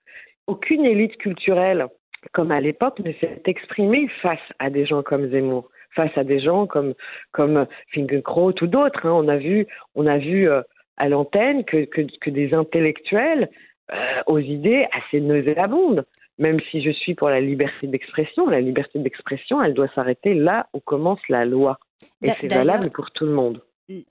[0.48, 1.88] Aucune élite culturelle,
[2.34, 6.40] comme à l'époque, ne s'est exprimée face à des gens comme Zemmour, face à des
[6.40, 6.94] gens comme
[7.32, 9.06] comme Finkelkraut ou d'autres.
[9.06, 9.14] Hein.
[9.14, 10.62] On a vu, on a vu euh,
[10.98, 13.50] à l'antenne que, que, que, des intellectuels
[13.94, 16.06] euh, aux idées assez nauséabondes.
[16.38, 20.68] Même si je suis pour la liberté d'expression, la liberté d'expression, elle doit s'arrêter là
[20.74, 21.80] où commence la loi.
[22.22, 23.62] Et c'est valable pour tout le monde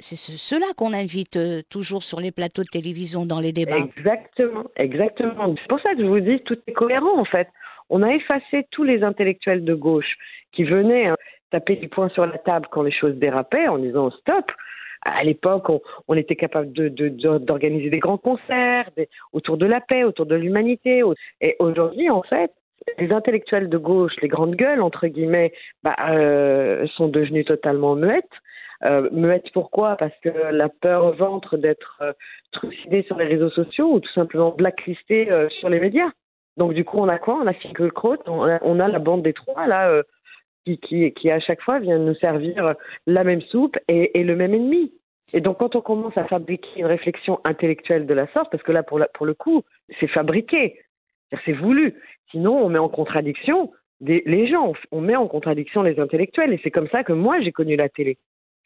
[0.01, 3.77] c'est cela qu'on invite euh, toujours sur les plateaux de télévision dans les débats.
[3.77, 5.55] Exactement, exactement.
[5.57, 7.49] C'est pour ça que je vous dis tout est cohérent en fait.
[7.91, 10.17] On a effacé tous les intellectuels de gauche
[10.53, 11.17] qui venaient hein,
[11.51, 14.51] taper du poing sur la table quand les choses dérapaient en disant stop.
[15.03, 15.67] À l'époque,
[16.09, 18.91] on, était capable d'organiser de, des grands concerts
[19.33, 21.03] autour de la paix, autour de l'humanité.
[21.41, 22.51] Et aujourd'hui, en fait,
[22.99, 25.53] les intellectuels de gauche, les grandes gueules, entre guillemets,
[25.85, 28.25] bah, euh, sont devenus totalement muettes.
[28.85, 29.97] Euh, muette pourquoi?
[29.97, 32.13] Parce que la peur au ventre d'être euh,
[32.53, 36.11] trucidé sur les réseaux sociaux ou tout simplement blacklisté euh, sur les médias.
[36.59, 37.39] Donc du coup, on a quoi?
[37.43, 40.03] On a Finkelkraut, on on a la bande des trois là, euh,
[40.65, 42.75] qui, qui, qui à chaque fois vient nous servir
[43.07, 44.93] la même soupe et, le même ennemi.
[45.33, 48.73] Et donc, quand on commence à fabriquer une réflexion intellectuelle de la sorte, parce que
[48.73, 49.63] là, pour, pour le coup,
[50.01, 50.81] c'est fabriqué,
[51.45, 51.95] c'est voulu.
[52.31, 56.53] Sinon, on met en contradiction les gens, on met en contradiction les intellectuels.
[56.53, 58.19] Et c'est comme ça que moi, j'ai connu la télé.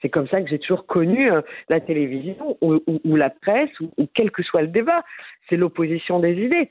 [0.02, 4.33] C'est comme ça que j'ai toujours connu euh, la télévision ou, la presse ou, quel
[4.33, 5.05] que soit le débat.
[5.48, 6.68] C'est l'opposition des idées,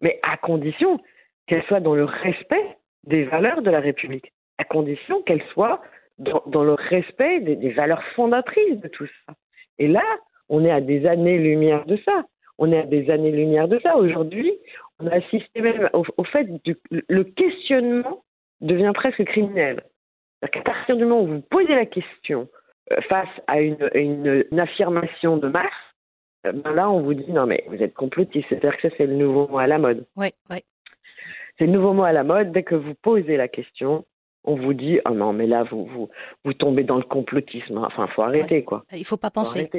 [0.00, 1.00] mais à condition
[1.46, 5.80] qu'elle soit dans le respect des valeurs de la République, à condition qu'elles soient
[6.18, 9.34] dans, le respect des, valeurs fondatrices de tout ça.
[9.78, 10.02] Et là,
[10.48, 12.24] on est à des années-lumière de ça.
[12.58, 13.96] On est à des années-lumière de ça.
[13.96, 14.52] Aujourd'hui,
[14.98, 18.24] on a assisté même au, fait que le questionnement
[18.60, 19.80] devient presque criminel.
[20.42, 22.48] À partir du moment où vous posez la question
[22.92, 25.70] euh, face à une, affirmation de masse,
[26.44, 28.46] ben là, on vous dit non, mais vous êtes complotiste.
[28.48, 30.06] C'est-à-dire que ça, c'est le nouveau mot à la mode.
[30.16, 30.58] Oui, oui.
[31.58, 32.52] C'est le nouveau mot à la mode.
[32.52, 34.04] Dès que vous posez la question,
[34.44, 36.08] on vous dit ah oh non, mais là, vous, vous,
[36.44, 37.78] vous tombez dans le complotisme.
[37.78, 38.62] Enfin, il faut arrêter, ouais.
[38.64, 38.84] quoi.
[38.92, 39.68] Il faut pas penser.
[39.70, 39.78] Faut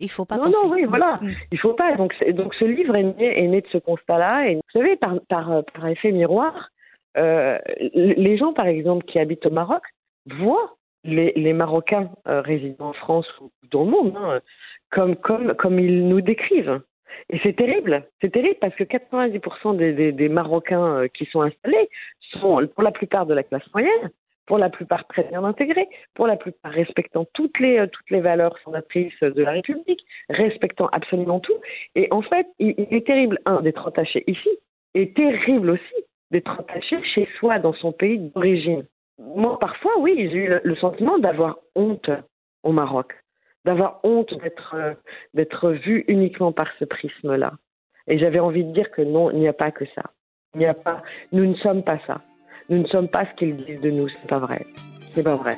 [0.00, 0.66] il faut pas non, penser.
[0.66, 1.18] Non, oui, voilà.
[1.22, 1.30] Mmh.
[1.52, 1.94] Il faut pas.
[1.96, 4.48] Donc, donc ce livre est né, est né de ce constat-là.
[4.48, 6.70] Et vous savez, par, par, par effet miroir,
[7.16, 7.58] euh,
[7.94, 9.82] les gens, par exemple, qui habitent au Maroc,
[10.26, 14.40] voient les, les Marocains euh, résidant en France ou dans le monde hein,
[14.94, 16.80] comme, ils nous décrivent.
[17.30, 19.76] Et c'est terrible, c'est terrible parce que 90%
[20.12, 21.88] des, Marocains euh, qui sont installés
[22.32, 24.10] sont pour la plupart de la classe moyenne,
[24.46, 29.18] pour la plupart très bien intégrés, pour la plupart respectant toutes les, euh, valeurs fondatrices
[29.20, 31.56] de la République, respectant absolument tout.
[31.94, 34.50] Et en fait, il, il est terrible, un, d'être attaché ici,
[34.94, 38.84] et terrible aussi d'être attaché chez soi, dans son pays d'origine.
[39.18, 42.10] Moi, parfois, oui, j'ai eu le sentiment d'avoir honte
[42.64, 43.14] au Maroc,
[43.64, 44.94] d'avoir honte d'être euh,
[45.34, 47.54] d'être vu uniquement par ce prisme-là.
[48.06, 50.02] Et j'avais envie de dire que non, il n'y a pas que ça.
[50.54, 52.20] Il n'y a pas, nous ne sommes pas ça.
[52.68, 54.08] Nous ne sommes pas ce qu'ils disent de nous.
[54.08, 54.66] C'est pas vrai.
[55.14, 55.56] C'est pas vrai.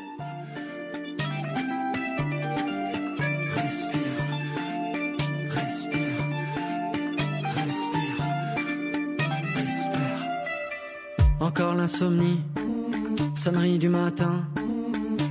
[11.41, 12.41] Encore l'insomnie,
[13.35, 14.43] sonnerie du matin.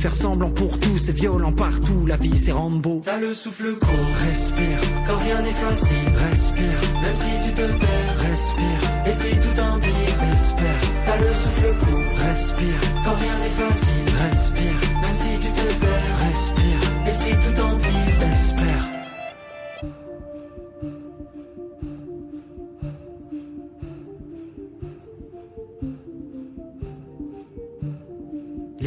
[0.00, 3.02] faire semblant pour tout, c'est violent partout, la vie c'est Rambo.
[3.04, 8.16] T'as le souffle court, respire, quand rien n'est facile, respire, même si tu te perds,
[8.18, 11.04] respire, et si tout empire, espère.
[11.04, 16.16] T'as le souffle court, respire, quand rien n'est facile, respire, même si tu te perds,
[16.24, 18.09] respire, et si tout empire,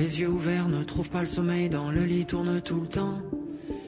[0.03, 3.21] Les yeux ouverts ne trouvent pas le sommeil, dans le lit tourne tout le temps.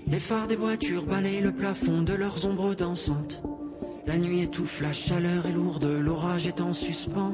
[0.07, 3.43] Les phares des voitures balayent le plafond de leurs ombres dansantes.
[4.07, 7.33] La nuit étouffe, la chaleur est lourde, l'orage est en suspens.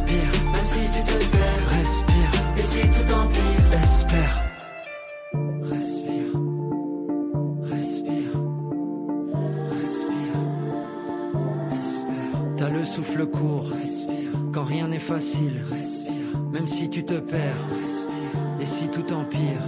[15.49, 18.59] n'est facile, respire, même si tu te perds, respire.
[18.59, 19.61] et si tout empire,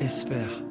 [0.00, 0.62] espère.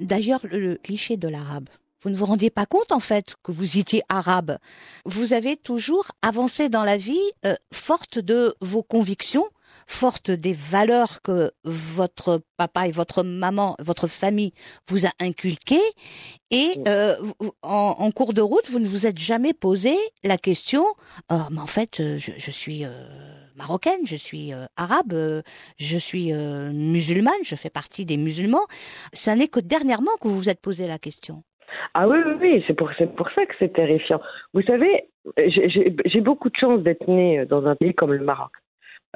[0.00, 1.68] D'ailleurs, le, le cliché de l'arabe,
[2.02, 4.58] vous ne vous rendiez pas compte en fait que vous étiez arabe.
[5.06, 9.46] Vous avez toujours avancé dans la vie euh, forte de vos convictions,
[9.86, 14.52] forte des valeurs que votre papa et votre maman, votre famille
[14.88, 15.80] vous a inculquées.
[16.50, 17.16] Et euh,
[17.62, 20.84] en, en, cours de route, vous ne vous êtes jamais posé la question,
[21.30, 22.84] oh, mais en fait, je, je suis...
[22.84, 25.42] Euh marocaine, je suis euh, arabe, euh,
[25.78, 28.66] je suis euh, musulmane, je fais partie des musulmans.
[29.12, 31.42] Ça n'est que dernièrement que vous vous êtes posé la question.
[31.94, 34.20] Ah oui, oui, oui, c'est pour, pour ça que c'est terrifiant.
[34.52, 38.52] Vous savez, j'ai- beaucoup de chance d'être née dans un pays comme le Maroc.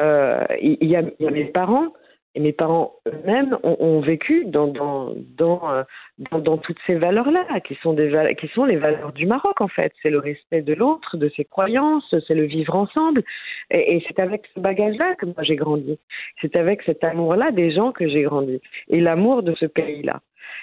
[0.01, 1.93] Il y a mes parents,
[2.39, 5.85] et mes parents eux-mêmes ont, vécu euh,
[6.31, 9.93] dans, toutes ces valeurs-là, qui sont, les valeurs du Maroc, en fait.
[10.03, 13.25] C'est le respect de l'autre, de ses croyances, c'est le vivre ensemble.
[13.73, 15.99] Et, c'est avec ce bagage-là que moi j'ai grandi.
[16.41, 18.61] C'est avec cet amour-là des gens que j'ai grandi.
[18.89, 20.21] Et l'amour de ce pays-là.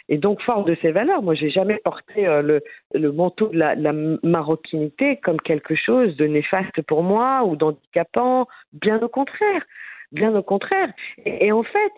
[0.07, 2.61] Et donc, fort de ces valeurs, moi, j'ai jamais porté euh,
[2.93, 3.91] le, manteau de la, la
[4.23, 8.47] maroquinité comme quelque chose de néfaste pour moi ou d'handicapant.
[8.71, 9.63] Bien au contraire.
[10.11, 10.91] Bien au contraire.
[11.25, 11.91] Et, en fait,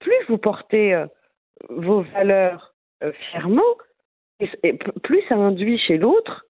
[0.00, 1.06] plus vous portez euh,
[1.68, 3.62] vos valeurs euh, fièrement,
[5.02, 6.46] plus ça induit chez l'autre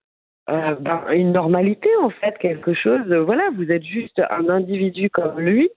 [0.51, 3.07] euh, ben, une normalité, en fait, quelque chose.
[3.07, 5.71] voilà, vous êtes juste un individu comme lui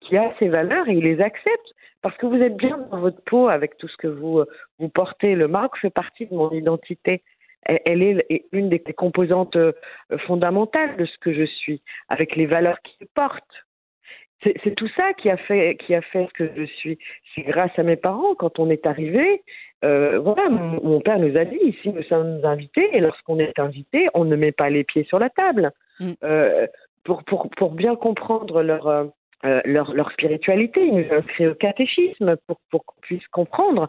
[0.00, 3.22] qui a ses valeurs et il les accepte parce que vous êtes bien dans votre
[3.24, 4.44] peau avec tout ce que vous,
[4.78, 5.34] vous portez.
[5.34, 7.22] Le Maroc fait partie de mon identité.
[7.62, 9.56] Elle, est une des composantes
[10.26, 13.63] fondamentales de ce que je suis, avec les valeurs qu'il porte.
[14.42, 16.98] C'est tout ça qui a fait qui a fait ce que je suis.
[17.34, 19.42] C'est grâce à mes parents quand on est arrivé.
[19.84, 23.58] Euh, voilà, mon, mon père nous a dit ici nous sommes invités et lorsqu'on est
[23.58, 25.72] invité, on ne met pas les pieds sur la table.
[26.00, 26.12] Mm.
[26.24, 26.66] Euh,
[27.04, 31.54] pour pour pour bien comprendre leur euh, leur, leur spiritualité, ils nous ont inscrits au
[31.54, 33.88] catéchisme pour pour qu'on puisse comprendre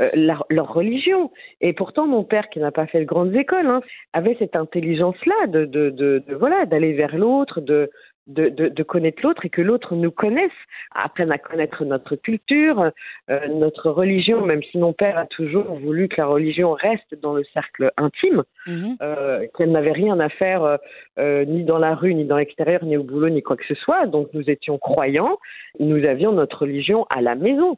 [0.00, 1.30] euh, leur, leur religion.
[1.60, 3.80] Et pourtant, mon père, qui n'a pas fait de grandes écoles, hein,
[4.12, 7.90] avait cette intelligence-là de, de, de, de voilà d'aller vers l'autre, de,
[8.26, 10.50] de, de, de connaître l'autre et que l'autre nous connaisse,
[10.94, 12.90] apprenne à connaître notre culture,
[13.30, 17.34] euh, notre religion, même si mon père a toujours voulu que la religion reste dans
[17.34, 18.96] le cercle intime, Mhm.
[19.02, 20.76] euh, qu'elle n'avait rien à faire euh,
[21.18, 23.74] euh, ni dans la rue, ni dans l'extérieur, ni au boulot, ni quoi que ce
[23.74, 24.06] soit.
[24.06, 25.38] Donc nous étions croyants,
[25.78, 27.76] nous avions notre religion à la maison.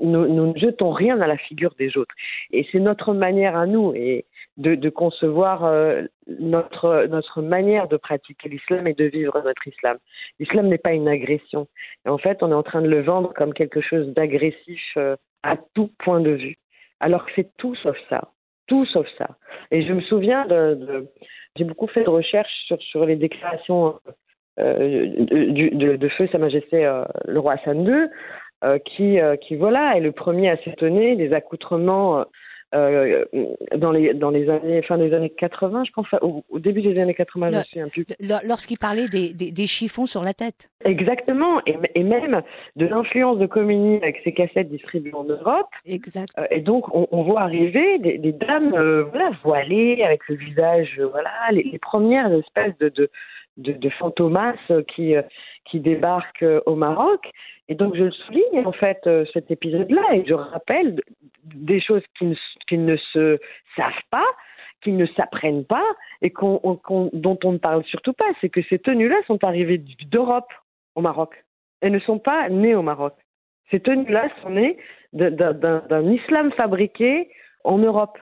[0.00, 2.14] Nous, nous ne jetons rien à la figure des autres.
[2.52, 4.26] Et c'est notre manière à nous et
[4.58, 6.02] de, concevoir euh,
[6.40, 9.98] notre, notre manière de pratiquer l'islam et de vivre notre islam.
[10.40, 11.68] L'islam n'est pas une agression.
[12.04, 15.16] Et en fait, on est en train de le vendre comme quelque chose d'agressif euh,
[15.44, 16.56] à tout point de vue.
[17.00, 18.32] Alors que c'est tout sauf ça.
[18.66, 19.28] Tout sauf ça.
[19.70, 21.06] Et je me souviens de,
[21.56, 24.00] j'ai beaucoup fait de recherches sur, sur les déclarations
[24.58, 26.82] euh, de, de, feu Sa Majesté
[27.26, 32.26] le roi Hassan II, qui, qui voilà est le premier à s'étonner des accoutrements
[32.74, 33.24] euh,
[33.76, 37.00] dans les dans les années fin des années 80, je pense, au, au début des
[37.00, 38.04] années 80, je me plus.
[38.44, 40.70] Lorsqu'il parlait des, des, des, chiffons sur la tête.
[40.84, 42.42] Exactement, et, et même
[42.76, 45.68] de l'influence de Comini avec ses cassettes distribuées en Europe.
[45.86, 46.28] Exact.
[46.38, 50.34] Euh, et donc on, on, voit arriver des, des dames euh, voilà voilées avec le
[50.34, 53.10] visage voilà les, les premières espèces de, de
[53.56, 54.54] de, de fantomas
[54.94, 55.14] qui
[55.64, 57.30] qui débarquent au Maroc.
[57.68, 61.00] Et donc je le souligne en fait cet épisode-là et je rappelle
[61.44, 63.38] des choses qui ne, se
[63.76, 64.26] savent pas,
[64.82, 65.84] qui ne s'apprennent pas
[66.22, 68.26] et dont on ne parle surtout pas.
[68.40, 70.52] C'est que ces tenues-là sont arrivées d'Europe
[70.94, 71.44] au Maroc.
[71.80, 73.14] Elles ne sont pas nées au Maroc.
[73.70, 74.78] Ces tenues-là sont nées
[75.12, 77.30] d'un, islam fabriqué
[77.64, 78.18] en Europe.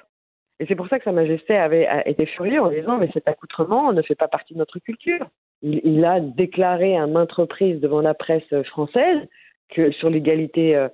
[0.58, 3.92] Et c'est pour ça que Sa Majesté avait été furieux en disant mais cet accoutrement
[3.92, 5.28] ne fait pas partie de notre culture.
[5.62, 9.28] Il, il a déclaré à maintes reprises devant la presse française
[9.68, 10.88] que sur l'égalité euh,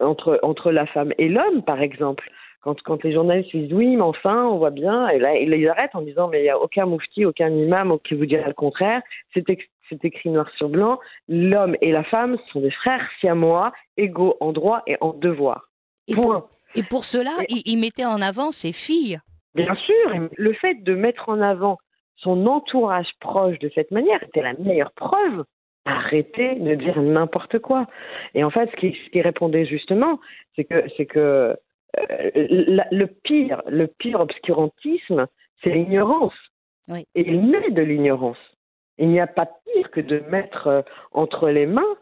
[0.00, 2.30] entre entre la femme et l'homme, par exemple.
[2.62, 5.94] Quand, quand les journalistes disent oui, mais enfin, on voit bien, et là, ils arrêtent
[5.94, 9.00] en disant mais il n'y a aucun moufti, aucun imam qui vous dira le contraire.
[9.32, 9.44] C'est
[9.88, 11.00] c'est écrit noir sur blanc.
[11.28, 15.68] L'homme et la femme sont des frères siamois, égaux en droit et en devoir.
[16.06, 16.40] Et Point.
[16.40, 19.18] Pour, et pour cela, et, il, il mettait en avant ses filles.
[19.54, 21.78] Bien sûr, le fait de mettre en avant
[22.16, 25.44] son entourage proche de cette manière était la meilleure preuve.
[25.84, 27.86] Arrêtez de dire n'importe quoi.
[28.34, 30.20] Et en fait, ce qui, ce qui répondait justement,
[30.54, 31.56] c'est que, c'est que
[31.98, 35.26] euh, la, le pire, le pire obscurantisme,
[35.62, 36.34] c'est l'ignorance.
[36.88, 37.06] Oui.
[37.14, 38.38] Et il naît de l'ignorance.
[38.98, 41.96] Il n'y a pas pire que de mettre euh, entre les mains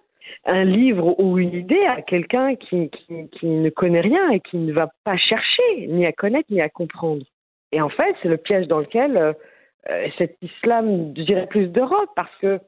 [0.45, 4.59] un livre ou une idée à quelqu'un qui, qui, qui, ne connaît rien et qui
[4.59, 7.25] ne va pas chercher, ni à connaître, ni à comprendre.
[7.73, 12.11] Et en fait, c'est le piège dans lequel euh, cet islam, je dirais plus d'Europe,
[12.17, 12.61] parce que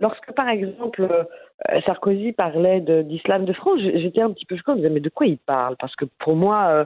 [0.00, 4.72] lorsque, par exemple, euh, Sarkozy parlait d'islam de France, j'étais un petit peu choquée, je
[4.72, 5.76] me disais, mais de quoi il parle?
[5.78, 6.84] Parce que pour moi, euh,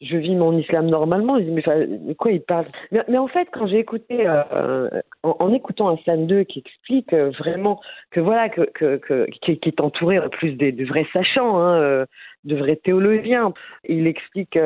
[0.00, 2.66] je vis mon islam normalement, je dis, mais de quoi il parle?
[2.92, 4.88] Mais, en fait, quand j'ai écouté, euh,
[5.22, 7.80] en, écoutant un Sam 2 qui explique vraiment
[8.10, 12.04] que voilà, que, qui, est entouré en plus de vrais sachants, hein,
[12.44, 13.54] de vrais théologiens,
[13.84, 14.58] il explique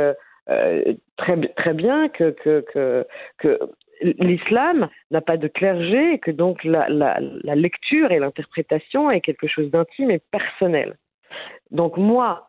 [1.16, 3.07] très, très bien que, que,
[3.38, 3.59] que
[4.01, 6.88] l'islam n'a pas de clergé et que donc la,
[7.55, 10.96] lecture et l'interprétation est quelque chose d'intime et personnel.
[11.70, 12.46] Donc moi,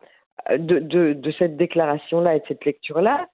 [0.56, 3.26] de, cette déclaration-là et de cette lecture-là,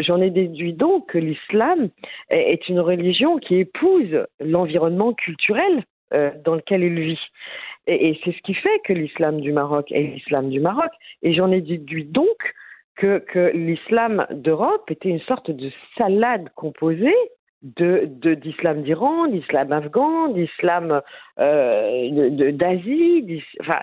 [0.00, 1.88] j'en ai déduit donc que l'islam
[2.28, 7.20] est une religion qui épouse l'environnement culturel euh, dans lequel il vit.
[7.86, 10.90] Et, c'est ce qui fait que l'islam du Maroc est l'islam du Maroc.
[11.22, 12.36] Et j'en ai déduit donc
[12.96, 17.14] que l'islam d'Europe était une sorte de salade composée
[17.62, 21.02] de d'islam d'Iran, d'islam afghan, d'islam
[21.38, 23.80] euh, d'Asie, enfin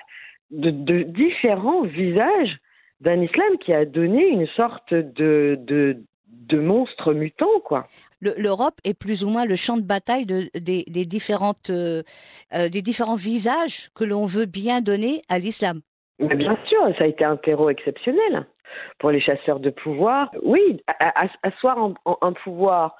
[0.51, 2.57] de, de, différents visages
[3.01, 5.97] d'un islam qui a donné une sorte de, de,
[6.27, 7.87] de monstre mutant, quoi.
[8.19, 12.01] L'Europe est plus ou moins le champ de bataille de, des, des, différentes, euh,
[12.55, 15.81] euh des différents visages que l'on veut bien donner à l'islam.
[16.17, 18.47] Bien sûr, ça a été un terreau exceptionnel
[18.97, 20.31] pour les chasseurs de pouvoir.
[20.41, 20.81] Oui,
[21.43, 22.95] asseoir un, un pouvoir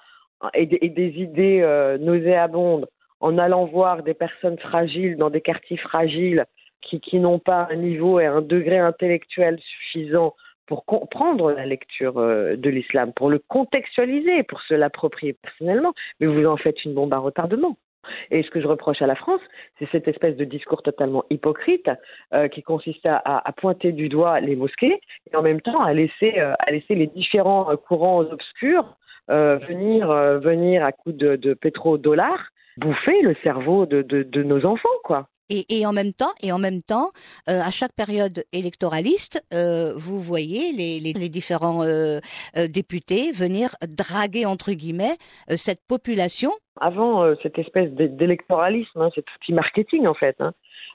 [0.54, 2.88] et des, et des idées euh, nauséabondes
[3.20, 6.46] en allant voir des personnes fragiles dans des quartiers fragiles
[6.82, 10.36] qui, n'ont pas un niveau et un degré intellectuel suffisant
[10.68, 16.28] pour comprendre la lecture euh, de l'islam, pour le contextualiser, pour se l'approprier personnellement, mais
[16.28, 17.78] vous en faites une bombe à retardement.
[18.32, 19.42] Et ce que je reproche à la France,
[19.80, 21.90] c'est cette espèce de discours totalement hypocrite
[22.34, 26.32] euh, qui consiste à, pointer du doigt les mosquées et en même temps à laisser
[26.90, 28.96] les différents courants obscurs
[29.30, 34.44] euh, venir, euh, venir à coups de, de pétrodollars bouffer le cerveau de, de, de
[34.44, 35.28] nos enfants, quoi.
[35.50, 37.12] Et, et, en même temps, et en même temps,
[37.50, 42.20] euh, à chaque période électoraliste, euh, vous voyez les, les, les différents euh,
[42.68, 45.16] députés venir draguer entre guillemets
[45.56, 46.52] cette population.
[46.82, 50.36] Avant cette espèce d'électoralisme, hein, cet outil marketing en fait.
[50.42, 50.52] Hein.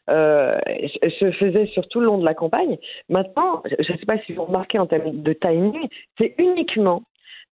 [0.06, 2.76] se faisait sur tout le long de la campagne.
[3.08, 7.02] Maintenant, je ne sais pas si vous remarquez en termes de timing, c'est uniquement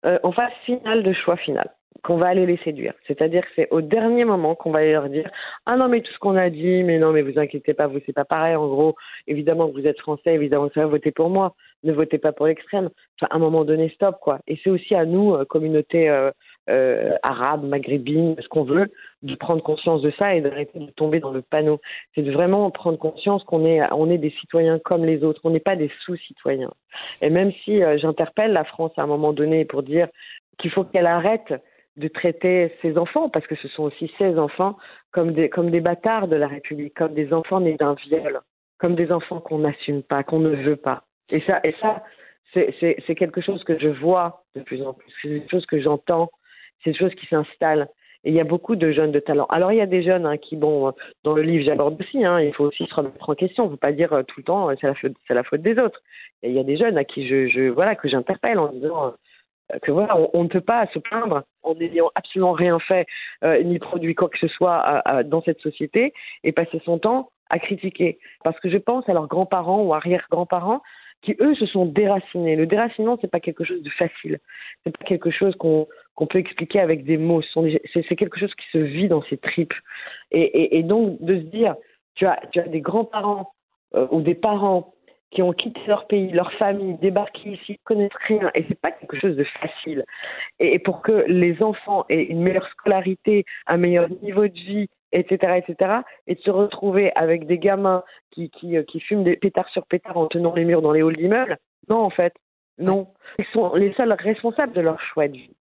[0.03, 1.69] en phase finale de choix final
[2.03, 2.93] qu'on va aller les séduire.
[3.07, 5.29] C'est-à-dire que c'est au dernier moment qu'on va leur dire
[5.65, 7.99] ah non mais tout ce qu'on a dit, mais non mais vous inquiétez pas, vous
[8.05, 8.55] c'est pas pareil.
[8.55, 8.95] En gros,
[9.27, 11.55] évidemment que vous êtes français, évidemment que ça va voter pour moi.
[11.83, 12.89] Ne votez pas pour l'extrême.
[13.15, 14.39] Enfin, à un moment donné, stop quoi.
[14.47, 16.31] Et c'est aussi à nous, euh, communauté euh,
[16.69, 18.91] euh, arabe, maghrébine, ce qu'on veut,
[19.23, 21.79] de prendre conscience de ça et d'arrêter de tomber dans le panneau.
[22.15, 25.41] C'est de vraiment prendre conscience qu'on est, on est des citoyens comme les autres.
[25.43, 26.71] On n'est pas des sous-citoyens.
[27.21, 30.07] Et même si euh, j'interpelle la France à un moment donné pour dire
[30.57, 31.53] qu'il faut qu'elle arrête
[31.97, 34.77] de traiter ses enfants, parce que ce sont aussi ses enfants,
[35.11, 38.39] comme des, comme des bâtards de la République, comme des enfants nés d'un viol,
[38.77, 41.03] comme des enfants qu'on n'assume pas, qu'on ne veut pas.
[41.31, 42.03] Et ça, et ça
[42.53, 46.29] c'est quelque chose que je vois de plus en plus, c'est une chose que j'entends,
[46.83, 47.87] c'est une chose qui s'installe.
[48.25, 49.45] Et il y a beaucoup de jeunes de talent.
[49.49, 52.41] Alors il y a des jeunes hein, qui, bon, dans le livre j'aborde aussi, hein,
[52.41, 53.63] il faut aussi se remettre en question.
[53.63, 55.43] Il ne faut pas dire euh, tout le temps euh, c'est la faute, c'est la
[55.43, 56.01] faute des autres.
[56.43, 59.13] Il y a des jeunes à qui je, voilà que j'interpelle en disant
[59.83, 63.05] que voilà, on, on, ne peut pas se plaindre en n'ayant absolument rien fait
[63.43, 66.13] euh, ni produit quoi que ce soit dans cette société
[66.43, 68.19] et passer son temps à critiquer.
[68.43, 70.81] Parce que je pense à leurs grands-parents ou arrière-grands-parents
[71.21, 72.55] qui eux se sont déracinés.
[72.55, 74.39] Le déracinement, c'est pas quelque chose de facile.
[74.83, 75.87] C'est pas quelque chose qu'on
[76.29, 77.41] peut expliquer avec des mots.
[77.93, 79.73] C'est quelque chose qui se vit dans ses tripes.
[80.31, 81.75] Et, donc de se dire,
[82.15, 83.51] tu as, des grands-parents
[83.95, 84.93] euh, ou des parents
[85.31, 89.19] qui ont quitté leur pays, leur famille, débarqué ici, connaissent rien, et c'est pas quelque
[89.19, 90.03] chose de facile.
[90.59, 95.61] Et, pour que les enfants aient une meilleure scolarité, un meilleur niveau de vie, etc.,
[95.65, 99.69] etc., et de se retrouver avec des gamins qui, qui, euh, qui fument des pétards
[99.69, 101.57] sur pétards en tenant les murs dans les halls d'immeubles,
[101.89, 102.33] non, en fait,
[102.77, 103.07] non.
[103.37, 105.55] Ils sont les seuls responsables de leur choix de vie.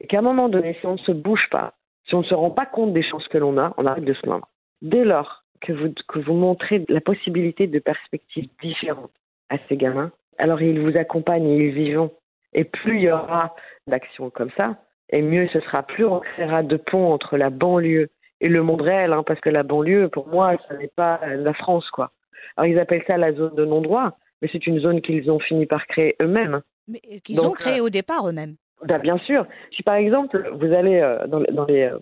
[0.00, 1.74] Et qu'à un moment donné, si on ne se bouge pas,
[2.06, 4.14] si on ne se rend pas compte des chances que l'on a, on arrête de
[4.14, 4.48] se plaindre.
[4.80, 9.12] Dès lors que vous, que vous montrez la possibilité de perspectives différentes
[9.48, 12.10] à ces gamins, alors ils vous accompagnent et ils vivent.
[12.54, 13.54] Et plus il y aura
[13.86, 14.76] d'actions comme ça,
[15.10, 15.82] et mieux ce sera.
[15.82, 18.10] Plus on créera de ponts entre la banlieue
[18.42, 21.54] et le monde réel, hein, parce que la banlieue, pour moi, ce n'est pas la
[21.54, 22.10] France, quoi.
[22.56, 25.64] Alors ils appellent ça la zone de non-droit, mais c'est une zone qu'ils ont fini
[25.64, 26.60] par créer eux-mêmes.
[26.88, 28.56] Mais qu'ils ont créé euh, au départ eux-mêmes.
[28.84, 29.46] Bah, bien sûr.
[29.74, 31.98] Si par exemple, vous allez euh, dans, dans les, euh,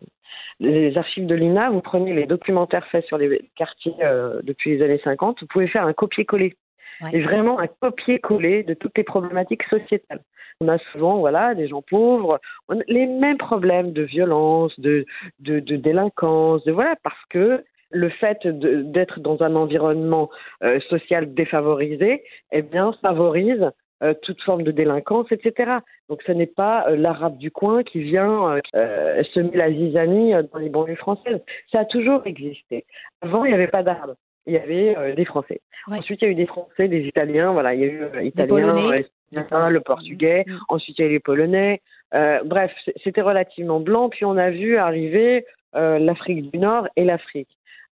[0.61, 4.85] les archives de l'INA, vous prenez les documentaires faits sur les quartiers euh, depuis les
[4.85, 6.57] années 50, vous pouvez faire un copier-coller.
[7.01, 7.11] Ouais.
[7.13, 10.21] Et vraiment un copier-coller de toutes les problématiques sociétales.
[10.63, 12.39] On a souvent, voilà, des gens pauvres,
[12.87, 15.07] les mêmes problèmes de violence, de,
[15.39, 20.29] de, délinquance, voilà, parce que le fait d'être dans un environnement
[20.63, 22.23] euh, social défavorisé,
[22.53, 23.71] eh bien, favorise
[24.03, 25.79] euh, toute forme de délinquance, etc.
[26.11, 30.69] Donc ce n'est pas euh, l'arabe du coin qui vient semer la zizanie dans les
[30.69, 31.41] banlieues françaises.
[31.73, 32.85] Ça a toujours existé.
[33.23, 34.15] Avant, il n'y avait pas d'arabes.
[34.47, 35.61] Il y avait euh, des Français.
[35.89, 35.99] Ouais.
[35.99, 37.53] Ensuite, il y a eu des Français, des Italiens.
[37.53, 40.45] Voilà, il y a eu euh, Italiens, le Portugais.
[40.47, 40.57] Mmh.
[40.69, 41.81] Ensuite, il y a eu les Polonais.
[42.15, 42.73] Euh, bref,
[43.05, 44.09] c'était relativement blanc.
[44.09, 47.49] Puis on a vu arriver euh, l'Afrique du Nord et l'Afrique.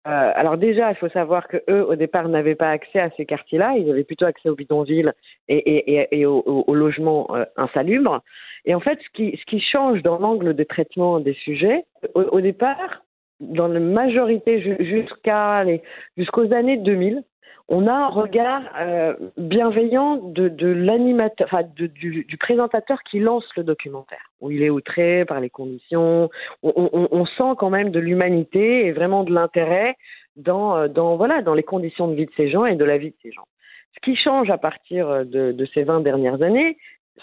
[0.07, 3.25] Euh, alors déjà, il faut savoir que eux, au départ, n'avaient pas accès à ces
[3.25, 3.75] quartiers-là.
[3.77, 5.11] Ils avaient plutôt accès aux bidonvilles
[5.49, 8.21] et, et, et, aux, aux, logements insalubres.
[8.63, 11.83] Et en fait, ce qui, ce qui change dans l'angle de traitement des sujets,
[12.15, 13.03] au, au départ,
[13.39, 15.63] dans la majorité jusqu'à
[16.17, 17.23] jusqu'aux années 2000,
[17.69, 24.31] on a un regard euh, bienveillant de, l'animateur, enfin du, présentateur qui lance le documentaire,
[24.41, 26.29] il est outré par les conditions.
[26.63, 29.95] On, sent quand même de l'humanité et vraiment de l'intérêt
[30.38, 32.97] dans, euh, dans, voilà, dans les conditions de vie de ces gens et de la
[32.97, 33.47] vie de ces gens.
[33.95, 36.77] Ce qui change à partir de, de ces 20 dernières années,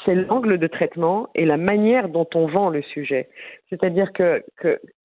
[0.04, 3.28] c'est l'angle de traitement et la manière dont on vend le sujet.
[3.70, 4.42] C'est-à-dire qu'il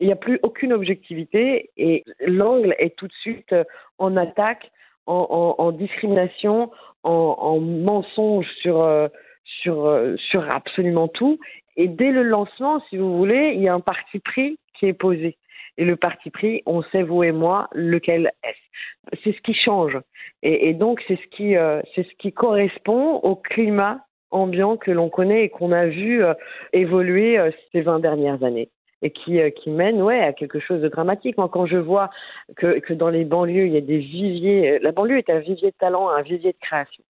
[0.02, 3.56] n'y a plus aucune objectivité et l'angle est tout de suite
[3.98, 4.72] en attaque
[5.06, 6.72] en, en, en discrimination,
[7.04, 9.08] en, en, mensonge sur, euh,
[9.44, 11.40] sur, euh, sur absolument tout.
[11.78, 14.94] Et dès le lancement, si vous voulez, il y a un parti pris qui est
[14.94, 15.38] posé.
[15.78, 19.18] Et le parti pris, on sait, vous et moi, lequel est-ce.
[19.24, 19.98] C'est ce qui change.
[20.44, 25.09] Et, et donc, c'est ce, euh, c'est ce qui correspond au climat ambiant que l'on
[25.09, 26.34] connaît et qu'on a vu euh,
[26.73, 28.69] évoluer euh, ces 20 dernières années
[29.01, 31.38] et qui, euh, qui mène ouais, à quelque chose de dramatique.
[31.38, 32.09] Moi, quand je vois
[32.57, 35.71] que, que dans les banlieues, il y a des viviers, la banlieue est un vivier
[35.71, 37.03] de talent, un vivier de création.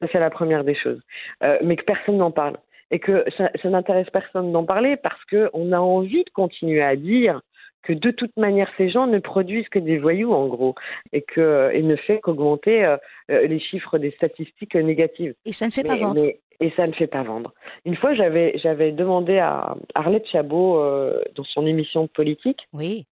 [0.00, 1.00] Ça, c'est la première des choses.
[1.42, 2.56] Euh, mais que personne n'en parle.
[2.90, 6.96] Et que ça, ça n'intéresse personne d'en parler parce qu'on a envie de continuer à
[6.96, 7.40] dire
[7.82, 10.74] que de toute manière, ces gens ne produisent que des voyous, en gros,
[11.12, 12.96] et, que, et ne fait qu'augmenter euh,
[13.28, 15.34] les chiffres des statistiques négatives.
[15.44, 16.22] Et ça ne fait mais, pas vendre.
[16.22, 17.52] Mais, et ça ne fait pas vendre.
[17.84, 22.68] Une fois, j'avais j'avais demandé à Arlette Chabot euh, dans son émission politique.
[22.72, 23.06] Oui.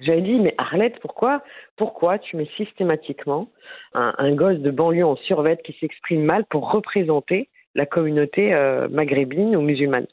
[0.00, 1.42] J'avais dit mais Arlette, pourquoi
[1.76, 3.48] pourquoi tu mets systématiquement
[3.94, 8.88] un, un gosse de banlieue en survêt qui s'exprime mal pour représenter la communauté euh,
[8.88, 10.06] maghrébine ou musulmane?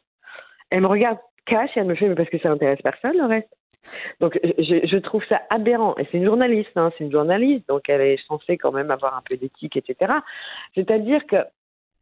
[0.69, 3.25] Elle me regarde cache et elle me fait mais parce que ça intéresse personne le
[3.25, 3.49] reste.
[4.21, 5.95] Donc je, je trouve ça aberrant.
[5.97, 9.17] Et c'est une journaliste, hein, c'est une journaliste, donc elle est censée quand même avoir
[9.17, 10.13] un peu d'éthique, etc.
[10.75, 11.37] C'est-à-dire que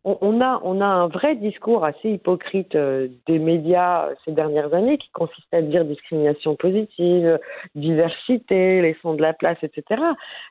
[0.03, 4.73] on, a, on a un vrai discours assez hypocrite euh, des médias euh, ces dernières
[4.73, 7.39] années qui consiste à dire discrimination positive,
[7.75, 10.01] diversité, laissons de la place, etc.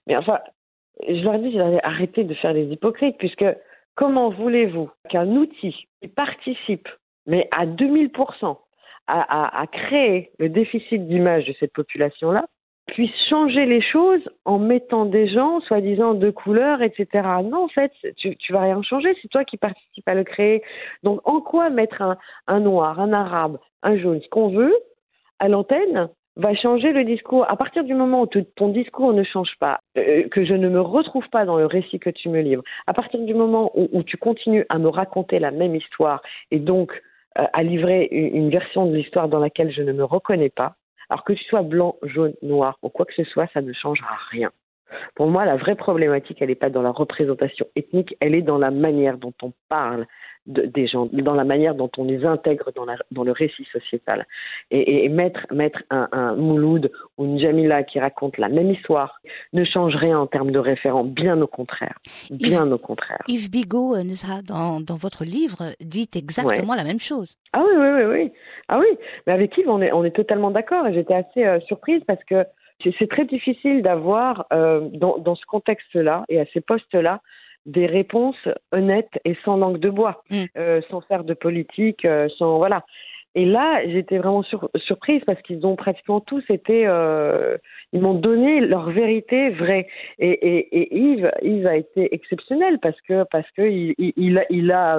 [0.06, 0.38] Mais enfin,
[1.08, 3.46] je leur dis, arrêtez de faire les hypocrites, puisque
[3.96, 6.88] comment voulez-vous qu'un outil qui participe,
[7.26, 8.56] mais à 2000%,
[9.08, 12.46] à, à, à créer le déficit d'image de cette population-là,
[12.94, 17.06] puisse changer les choses en mettant des gens, soi-disant, de couleur, etc.
[17.44, 20.62] Non, en fait, tu, tu vas rien changer, c'est toi qui participes à le créer.
[21.02, 22.02] Donc, en quoi mettre
[22.46, 24.74] un, noir, un arabe, un jaune, ce qu'on veut,
[25.38, 27.50] à l'antenne, va changer le discours?
[27.50, 30.80] À partir du moment où ton discours ne change pas, euh, que je ne me
[30.80, 34.16] retrouve pas dans le récit que tu me livres, à partir du moment où, tu
[34.16, 36.92] continues à me raconter la même histoire et donc
[37.38, 40.74] euh, à livrer une version de l'histoire dans laquelle je ne me reconnais pas,
[41.10, 44.16] alors que tu sois blanc, jaune, noir ou quoi que ce soit, ça ne changera
[44.30, 44.50] rien.
[45.14, 48.58] Pour moi, la vraie problématique, elle n'est pas dans la représentation ethnique, elle est dans
[48.58, 50.06] la manière dont on parle
[50.46, 53.66] de, des gens, dans la manière dont on les intègre dans, la, dans le récit
[53.70, 54.26] sociétal.
[54.70, 59.20] Et, et mettre, mettre un, un Mouloud ou une Jamila qui raconte la même histoire
[59.52, 61.98] ne change rien en termes de référent, bien au contraire.
[62.30, 63.22] Bien Yves, au contraire.
[63.28, 63.96] Yves Bigot,
[64.46, 66.76] dans, dans votre livre, dit exactement Ouais.
[66.78, 67.36] la même chose.
[67.52, 68.32] Ah oui, oui, oui, oui.
[68.68, 68.86] Ah oui,
[69.26, 72.22] mais avec Yves, on est, on est totalement d'accord et j'étais assez euh, surprise parce
[72.24, 72.44] que
[72.98, 77.20] c'est très difficile d'avoir euh, dans, dans ce contexte-là et à ces postes-là
[77.66, 80.44] des réponses honnêtes et sans langue de bois, Mm.
[80.56, 82.84] euh, sans faire de politique, euh, sans voilà.
[83.36, 87.56] Et là, j'étais vraiment sur- surprise parce qu'ils ont pratiquement tous été, euh,
[87.92, 89.86] ils m'ont donné leur vérité vraie.
[90.18, 94.38] Et, et, et Yves, Yves a été exceptionnel parce que parce que il, il, il
[94.38, 94.98] a, il a,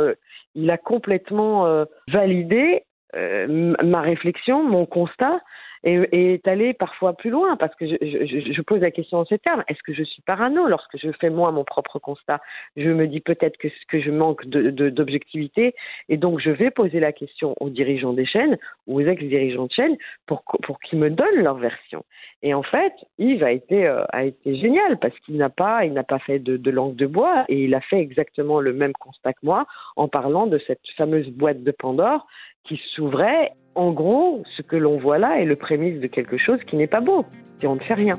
[0.56, 2.84] il a complètement euh, validé
[3.18, 5.42] euh, ma réflexion, mon constat,
[5.84, 9.20] et, et est allé parfois plus loin parce que je, je, je pose la question
[9.20, 12.40] en ces termes est-ce que je suis parano lorsque je fais moi mon propre constat?
[12.78, 15.74] Je me dis peut-être que, que je manque de- de- d'objectivité
[16.10, 18.58] et donc je vais poser la question aux dirigeants des chaînes
[18.88, 22.04] ou aux ex-dirigeants de chaînes pour, pour qu'ils me donnent leur version.
[22.44, 25.94] Et en fait, Yves a été, euh, a été génial parce qu'il n'a pas, il
[25.94, 28.94] n'a pas fait de, de langue de bois et il a fait exactement le même
[28.94, 29.66] constat que moi
[29.96, 32.28] en parlant de cette fameuse boîte de Pandore
[32.64, 33.52] qui s'ouvrait.
[33.76, 36.88] En gros, ce que l'on voit là est le prémisse de quelque chose qui n'est
[36.88, 37.26] pas beau
[37.60, 38.16] si on ne fait rien.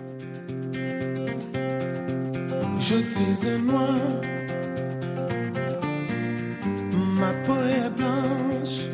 [2.79, 3.95] Je suis un noir,
[7.21, 8.89] ma peau est blanche,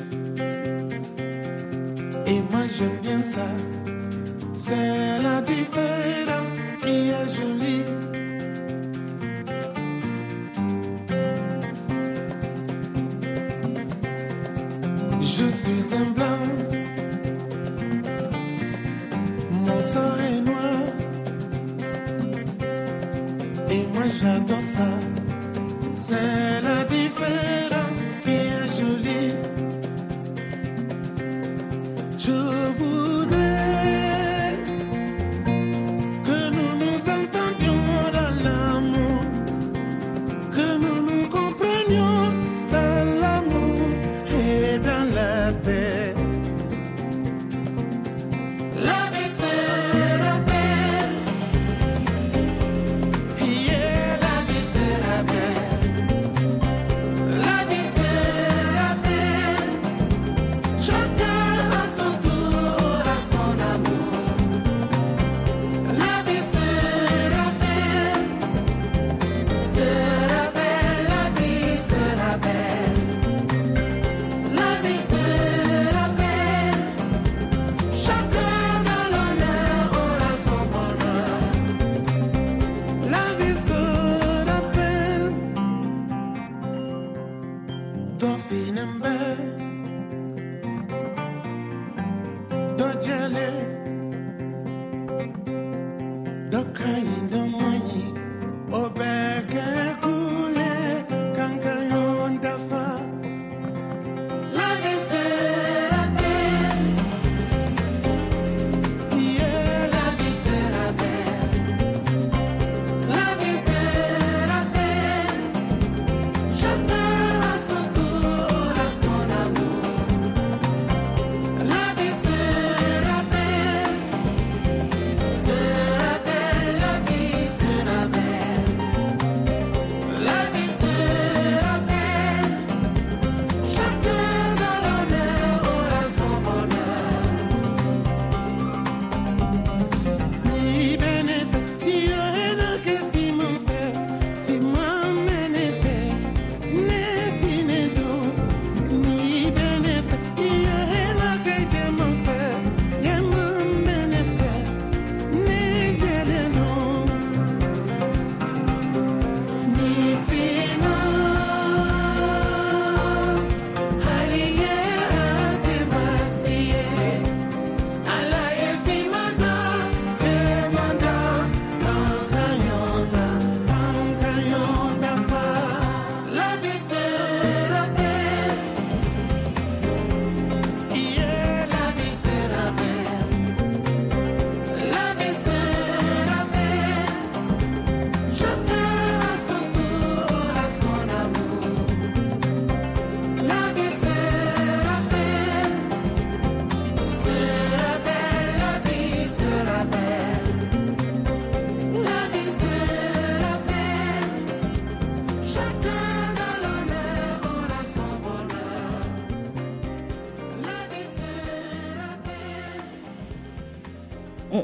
[2.26, 3.46] et moi j'aime bien ça.
[4.56, 7.87] C'est la différence qui est jolie.
[15.68, 16.44] Suis un blanc.
[19.50, 20.80] Mon sang est noir.
[23.70, 25.07] Et moi j'adore ça.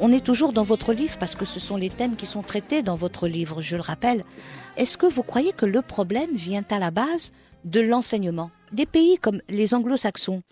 [0.04, 2.82] On, est toujours dans votre livre parce que ce sont les thèmes qui sont traités
[2.82, 4.22] dans votre livre, je le rappelle.
[4.76, 7.32] Est-ce que vous croyez que le problème vient à la base
[7.64, 10.42] de l'enseignement Des pays comme les anglo-saxons,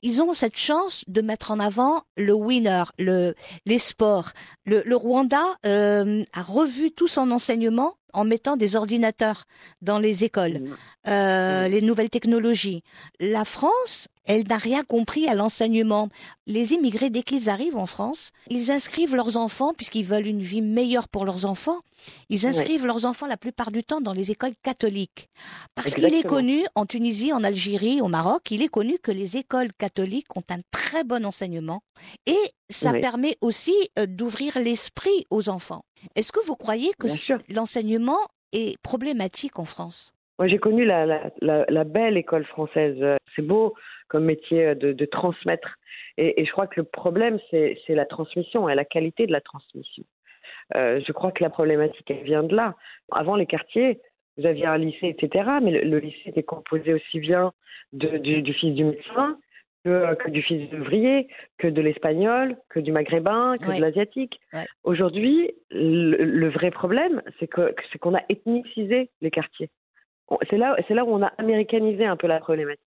[0.00, 3.34] ils ont cette chance de mettre en avant le winner, le,
[3.66, 4.30] les sports.
[4.64, 9.44] Le, le Rwanda euh, a revu tout son enseignement en mettant des ordinateurs
[9.80, 10.62] dans les écoles,
[11.08, 12.82] euh, les nouvelles technologies.
[13.20, 16.08] La France, elle n'a rien compris à l'enseignement.
[16.46, 20.62] Les immigrés, dès qu'ils arrivent en France, ils inscrivent leurs enfants, puisqu'ils veulent une vie
[20.62, 21.80] meilleure pour leurs enfants,
[22.28, 25.28] ils inscrivent leurs enfants la plupart du temps dans les écoles catholiques.
[25.74, 29.36] Parce qu'il est connu, en Tunisie, en Algérie, au Maroc, il est connu que les
[29.36, 31.82] écoles catholiques ont un très bon enseignement
[32.26, 33.00] et ça Oui.
[33.00, 35.82] permet aussi euh, d'ouvrir l'esprit aux enfants.
[36.16, 37.06] Est-ce que vous croyez que
[37.52, 38.18] l'enseignement
[38.52, 40.12] est problématique en France?
[40.38, 42.96] Moi, j'ai connu la, la, la, la belle école française.
[43.36, 43.74] C'est beau
[44.12, 45.70] comme métier euh, de, de transmettre.
[46.18, 49.40] Et, et je crois que le problème, c'est la transmission et la qualité de la
[49.40, 50.04] transmission.
[50.76, 52.74] Euh, je crois que la problématique, elle vient de là.
[53.10, 54.00] Avant les quartiers,
[54.36, 55.28] vous aviez un lycée, etc.
[55.62, 57.52] Mais le, le lycée était composé aussi bien
[57.94, 59.38] de, du, du fils du médecin
[59.84, 63.76] que, que du fils d'ouvrier, que de l'espagnol, que du maghrébin, que Ouais.
[63.78, 64.38] de l'asiatique.
[64.52, 64.66] Ouais.
[64.84, 69.70] Aujourd'hui, le, le vrai problème, c'est que c'est qu'on a ethnicisé les quartiers.
[70.48, 72.86] C'est là, c'est là où on a américanisé un peu la problématique.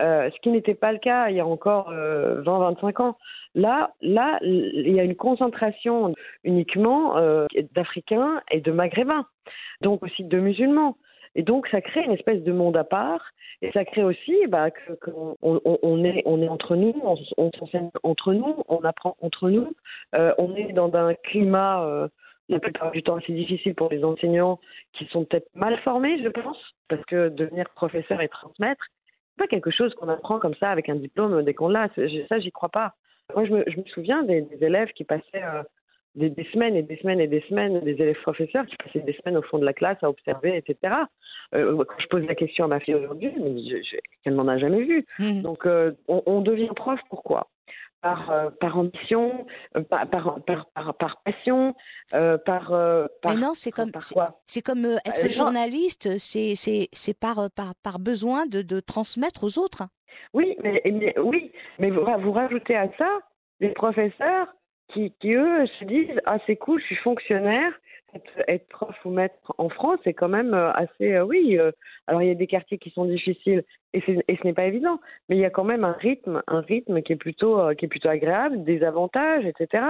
[0.00, 3.18] Euh, ce qui n'était pas le cas il y a encore euh, 20-25 ans.
[3.54, 9.26] Là, là, il y a une concentration uniquement euh, d'Africains et de Maghrébins,
[9.80, 10.96] donc aussi de musulmans.
[11.34, 13.32] Et donc, ça crée une espèce de monde à part.
[13.60, 18.62] Et ça crée aussi bah, qu'on on, est, entre nous, on, on s'enseigne entre nous,
[18.68, 19.72] on apprend entre nous.
[20.14, 22.08] Euh, on est dans un climat, euh,
[22.48, 24.60] la plupart du temps, assez difficile pour les enseignants
[24.92, 26.58] qui sont peut-être mal formés, je pense.
[26.88, 28.84] Parce que devenir professeur et transmettre,
[29.38, 31.88] pas quelque chose qu'on apprend comme ça avec un diplôme dès qu'on l'a.
[32.28, 32.94] Ça, j'y crois pas.
[33.34, 35.62] Moi, je me, je me souviens des, des élèves qui passaient euh,
[36.14, 39.12] des, des, semaines et des semaines et des semaines, des élèves professeurs qui passaient des
[39.14, 40.94] semaines au fond de la classe à observer, etc.
[41.54, 43.30] Euh, quand je pose la question à ma fille aujourd'hui,
[44.24, 45.06] elle m'en a jamais vu.
[45.18, 45.42] Mmh.
[45.42, 47.48] Donc, euh, on, on, devient prof, pourquoi?
[48.00, 49.46] Par, euh, par ambition,
[49.76, 51.74] euh, par, par, par, par, passion,
[52.14, 52.68] euh, par,
[53.22, 53.34] par.
[53.34, 53.90] Mais non, c'est comme,
[54.46, 59.44] c'est comme être euh, journaliste, c'est, c'est, c'est par, par, par besoin de, de transmettre
[59.44, 59.84] aux autres.
[60.34, 63.18] Oui, mais, mais oui, mais vous, vous rajoutez à ça
[63.60, 64.48] les professeurs
[64.92, 67.72] qui, qui eux se disent ah c'est cool, je suis fonctionnaire,
[68.46, 71.58] être prof ou maître en France, c'est quand même euh, assez, euh, oui.
[71.58, 71.72] Euh,
[72.06, 75.36] alors il y a des quartiers qui sont difficiles et, ce n'est pas évident, mais
[75.36, 78.08] il y a quand même un rythme, un rythme qui est plutôt, qui est plutôt
[78.08, 79.84] agréable, des avantages, etc.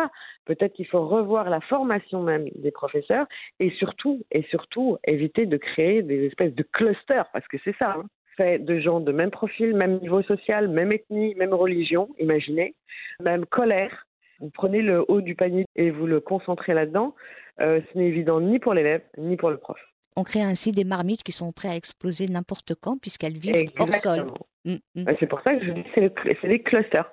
[0.45, 3.27] Peut-être qu'il faut revoir la formation même des professeurs
[3.59, 7.97] et surtout, et surtout éviter de créer des espèces de clusters parce que c'est ça.
[7.99, 8.05] Hein,
[8.39, 12.75] de gens de même profil, même niveau social, même ethnie, même religion, imaginez,
[13.21, 14.08] même colère.
[14.41, 17.15] Vous prenez le haut du panier et vous le concentrez là-dedans
[17.61, 19.79] euh, ce n'est évident ni pour l'élève ni pour le prof.
[20.17, 23.89] On crée ainsi des marmites qui sont prêtes à exploser n'importe quand puisqu'elles vivent Exactement.
[23.89, 24.27] hors sol.
[24.65, 25.05] Mm, mm.
[25.19, 27.11] C'est pour ça que je dis c'est le, des clusters.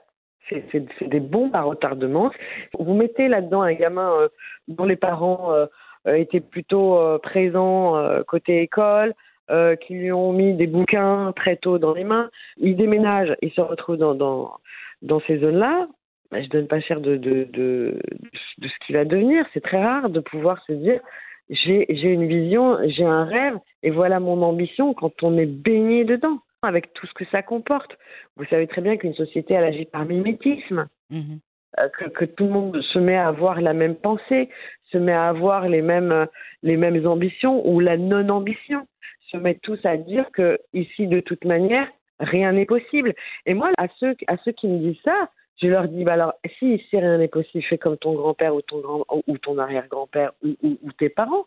[0.49, 2.31] C'est des bombes à retardement.
[2.77, 4.29] Vous mettez là-dedans un gamin euh,
[4.67, 5.65] dont les parents euh,
[6.05, 7.95] étaient plutôt présents
[8.27, 9.15] côté école,
[9.51, 12.31] euh, qui lui ont mis des bouquins très tôt dans les mains.
[12.57, 14.57] Il déménage, il se retrouve dans, dans,
[15.03, 15.87] dans ces zones-là
[16.31, 17.99] bah, je donne pas cher de, de, de,
[18.57, 19.45] de ce qu'il va devenir.
[19.53, 20.99] C'est très rare de pouvoir se dire
[21.49, 26.39] j'ai une vision, j'ai un rêve, et voilà mon ambition quand on est baigné dedans,
[26.63, 27.97] avec tout ce que ça comporte.
[28.35, 30.87] Vous savez très bien qu'une société, elle agit par mimétisme.
[31.09, 31.35] Mmh.
[31.97, 34.47] Que, que, tout le monde se met à avoir la même pensée,
[34.91, 36.25] se met à avoir les mêmes,
[36.63, 38.87] les mêmes ambitions ou la non-ambition,
[39.29, 41.89] se met tous à dire que ici, de toute manière,
[42.21, 43.13] rien n'est possible.
[43.45, 45.29] Et moi, à ceux, à ceux qui me disent ça,
[45.61, 49.57] je leur dis, bah alors, si rien n'est possible, fais comme ton grand-père ou ton,
[49.57, 51.45] arrière-grand-père ou, tes parents.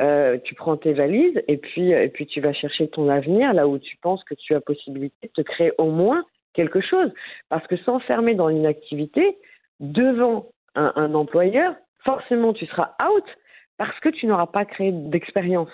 [0.00, 3.96] Euh, tu prends tes valises et puis, tu vas chercher ton avenir là où tu
[3.98, 6.24] penses que tu as possibilité de te créer au moins
[6.54, 7.12] quelque chose.
[7.48, 9.38] Parce que s'enfermer dans une activité
[9.78, 11.74] devant un, un employeur,
[12.04, 13.24] forcément tu seras out
[13.76, 15.70] parce que tu n'auras pas créé d'expérience.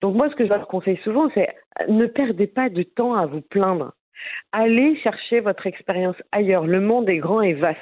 [0.00, 1.48] Donc moi, ce que je leur conseille souvent, c'est
[1.88, 3.92] ne perdez pas de temps à vous plaindre.
[4.52, 6.66] Allez chercher votre expérience ailleurs.
[6.66, 7.78] Le monde est grand et vaste.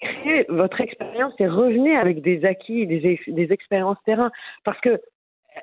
[0.00, 4.30] Créez votre expérience et revenez avec des acquis, des, expériences terrain.
[4.64, 5.00] Parce que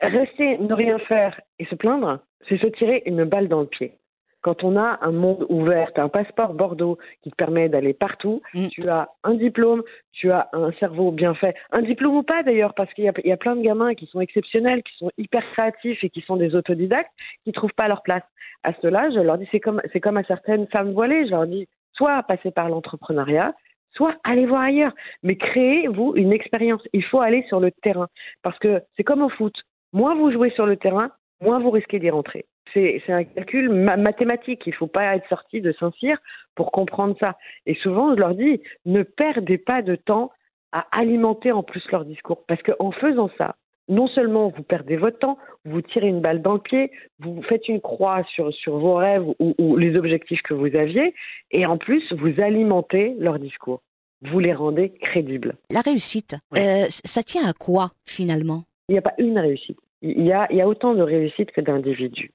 [0.01, 3.93] rester, ne rien faire et se plaindre, c'est se tirer une balle dans le pied
[4.41, 7.93] quand on a un monde ouvert, tu as un passeport Bordeaux qui te permet d'aller
[7.93, 8.67] partout, mm.
[8.67, 9.83] tu as un diplôme,
[10.13, 13.31] tu as un cerveau bien fait, un diplôme ou pas d'ailleurs, parce qu'il y, y,
[13.31, 16.55] a plein de gamins qui sont exceptionnels, qui sont hyper créatifs et qui sont des
[16.55, 17.11] autodidactes,
[17.43, 18.23] qui trouvent pas leur place.
[18.63, 21.67] À cela, je leur dis, c'est comme, comme à certaines femmes voilées, je leur dis,
[21.93, 23.53] soit passer par l'entrepreneuriat,
[23.91, 26.81] soit allez voir ailleurs, mais créez-vous une expérience.
[26.93, 28.07] Il faut aller sur le terrain,
[28.43, 29.55] parce que c'est comme au foot.
[29.93, 31.11] Moins vous jouez sur le terrain,
[31.41, 34.63] moins vous risquez d'y rentrer c'est un calcul ma mathématique.
[34.65, 36.17] Il ne faut pas être sorti de Saint-Cyr
[36.55, 37.37] pour comprendre ça.
[37.65, 40.31] Et souvent, je leur dis, ne perdez pas de temps
[40.71, 42.43] à alimenter en plus leur discours.
[42.47, 43.55] Parce qu'en faisant ça,
[43.89, 47.67] non seulement vous perdez votre temps, vous tirez une balle dans le pied, vous faites
[47.67, 51.13] une croix sur, sur vos rêves ou, ou les objectifs que vous aviez,
[51.51, 53.81] et en plus, vous alimentez leur discours.
[54.23, 55.55] Vous les rendez crédibles.
[55.71, 58.63] La réussite, euh, ça tient à quoi finalement?
[58.89, 59.77] Il n'y a pas une réussite.
[60.01, 62.31] Il y a, il y a autant de réussites que d'individus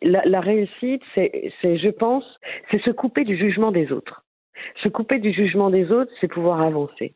[0.00, 2.24] la, réussite, c'est, je pense,
[2.70, 4.24] c'est se couper du jugement des autres.
[4.82, 7.14] Se couper du jugement des autres, c'est pouvoir avancer.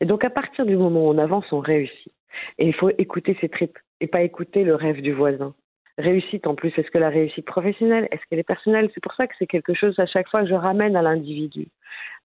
[0.00, 2.12] Et donc, à partir du moment où on avance, on réussit.
[2.58, 5.54] Et il faut écouter ses tripes et pas écouter le rêve du voisin.
[5.98, 8.90] Réussite en plus, est-ce que la réussite professionnelle, est-ce qu'elle est personnelle?
[8.94, 11.68] C'est pour ça que c'est quelque chose à chaque fois que je ramène à l'individu.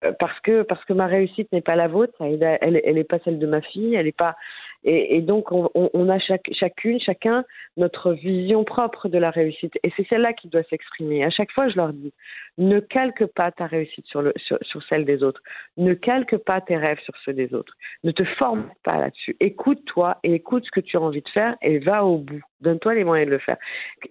[0.05, 3.05] Euh, parce que parce que ma réussite n'est pas la vôtre, elle, elle, elle est
[3.05, 4.37] pas celle de ma fille, elle est pas
[4.83, 7.45] et, donc on, a chacune, chacun
[7.77, 11.23] notre vision propre de la réussite et c'est celle-là qui doit s'exprimer.
[11.23, 12.15] À chaque fois, je leur dis
[12.57, 15.43] ne calque pas ta réussite sur, le, sur, sur celle des autres,
[15.77, 17.75] ne calque pas tes rêves sur ceux des autres,
[18.05, 19.37] ne te forme pas là-dessus.
[19.41, 22.43] Écoute-toi et écoute ce que tu as envie de faire et va au bout.
[22.63, 23.59] Donne-toi les moyens de le faire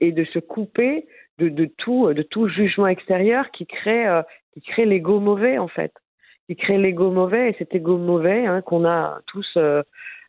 [0.01, 1.07] et de se couper
[1.39, 4.21] de, de tout de tout jugement extérieur qui crée euh,
[4.53, 5.93] qui crée l'ego mauvais en fait,
[6.47, 9.83] qui crée l'ego mauvais et cet ego mauvais hein, qu'on a tous euh,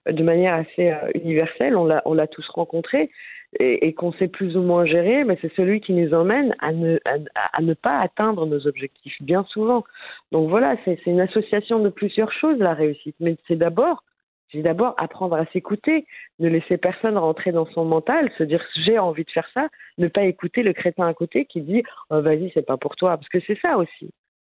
[0.08, 3.10] de manière assez euh, universelle, on l'a on l'a tous rencontré.
[3.58, 7.74] et, qu'on sait plus ou moins gérer, mais c'est celui qui nous emmène à ne,
[7.74, 9.82] pas atteindre nos objectifs, bien souvent.
[10.30, 13.16] Donc voilà, c'est une association de plusieurs choses, la réussite.
[13.18, 14.04] Mais c'est d'abord,
[14.50, 16.06] c'est d'abord apprendre à s'écouter,
[16.38, 20.08] ne laisser personne rentrer dans son mental, se dire j'ai envie de faire ça, ne
[20.08, 23.16] pas écouter le crétin à côté qui dit oh, vas-y, c'est pas pour toi.
[23.16, 24.10] Parce que c'est ça aussi.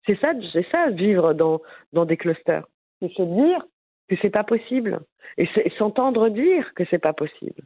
[0.07, 1.61] C'est ça, c'est ça, vivre dans,
[1.93, 2.67] dans des clusters.
[3.01, 3.65] C'est se dire
[4.09, 5.01] que c'est pas possible.
[5.37, 7.63] Et s'entendre dire que c'est pas possible.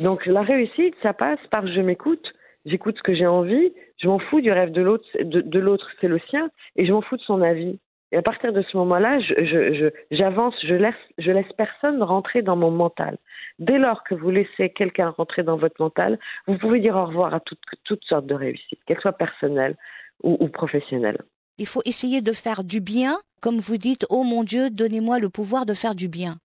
[0.00, 2.32] Donc la réussite, ça passe par je m'écoute,
[2.66, 6.08] j'écoute ce que j'ai envie, je m'en fous du rêve de l'autre, de l'autre c'est
[6.08, 7.78] le sien, et je m'en fous de son avis.
[8.10, 9.18] Et à partir de ce moment-là,
[10.10, 13.18] j'avance, je laisse, personne rentrer dans mon mental.
[13.58, 17.34] Dès lors que vous laissez quelqu'un rentrer dans votre mental, vous pouvez dire au revoir
[17.34, 19.76] à toutes, toutes sortes de réussites, qu'elles soient personnelles
[20.22, 21.20] ou, professionnelles.
[21.58, 25.28] Il faut essayer de faire du bien, comme vous dites, oh mon Dieu, donnez-moi le
[25.28, 26.38] pouvoir de faire du bien.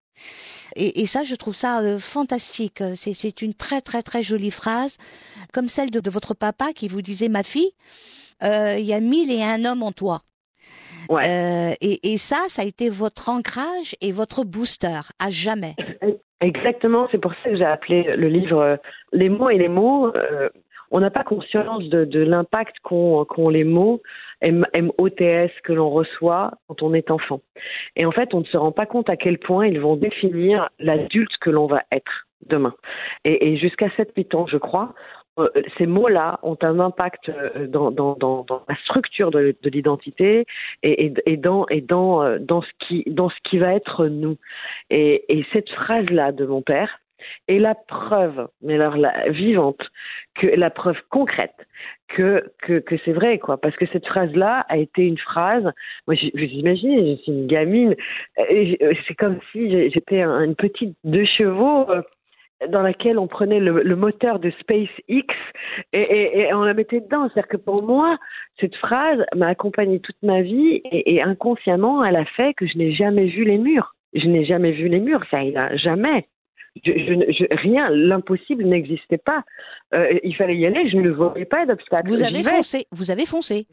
[0.75, 2.83] Et, ça, je trouve ça euh, fantastique.
[2.95, 4.97] C'est, une très très très jolie phrase,
[5.53, 7.71] comme celle de, de votre papa qui vous disait, ma fille,
[8.43, 10.21] euh, il y a mille et un hommes en toi.
[11.09, 11.23] Ouais.
[11.27, 15.75] Euh, et, et ça, ça a été votre ancrage et votre booster à jamais.
[16.41, 18.75] Exactement, c'est pour ça que j'ai appelé le livre euh,
[19.13, 20.13] Les mots et les mots.
[20.15, 20.49] euh,
[20.91, 24.01] on n'a pas conscience de, de l'impact qu'ont les mots
[24.41, 27.41] M-O-T-S que l'on reçoit quand on est enfant.
[27.95, 30.69] Et en fait, on ne se rend pas compte à quel point ils vont définir
[30.79, 32.75] l'adulte que l'on va être demain.
[33.25, 34.93] Et, et jusqu'à 7-8 ans, je crois,
[35.39, 40.45] euh, ces mots-là ont un impact euh, dans, dans, dans, la structure de, de l'identité
[40.83, 44.07] et, et, et dans, et dans, euh, dans, ce qui, dans ce qui va être
[44.07, 44.37] nous.
[44.89, 46.99] Et, et cette phrase-là de mon père
[47.47, 49.81] est la preuve, mais alors la vivante,
[50.35, 51.55] que la preuve concrète
[52.09, 55.63] que que, que c'est vrai quoi, parce que cette phrase-là a été une phrase.
[56.05, 57.95] Moi, vous imaginez, je suis une gamine,
[58.37, 61.87] c'est comme si j'étais un- une petite deux chevaux.
[62.69, 65.25] Dans laquelle on prenait le, le moteur de SpaceX et,
[65.93, 67.27] et, et on la mettait dedans.
[67.33, 68.17] C'est-à-dire que pour moi,
[68.59, 72.77] cette phrase m'a accompagnée toute ma vie et, et inconsciemment, elle a fait que je
[72.77, 73.95] n'ai jamais vu les murs.
[74.13, 76.27] Je n'ai jamais vu les murs, ça, il a jamais.
[76.85, 79.43] Je, je, ne- je- rien, l'impossible n'existait pas.
[79.93, 82.07] Euh, il fallait y aller, je ne voyais pas d'obstacle.
[82.09, 83.67] Vous avez foncé, vous avez foncé.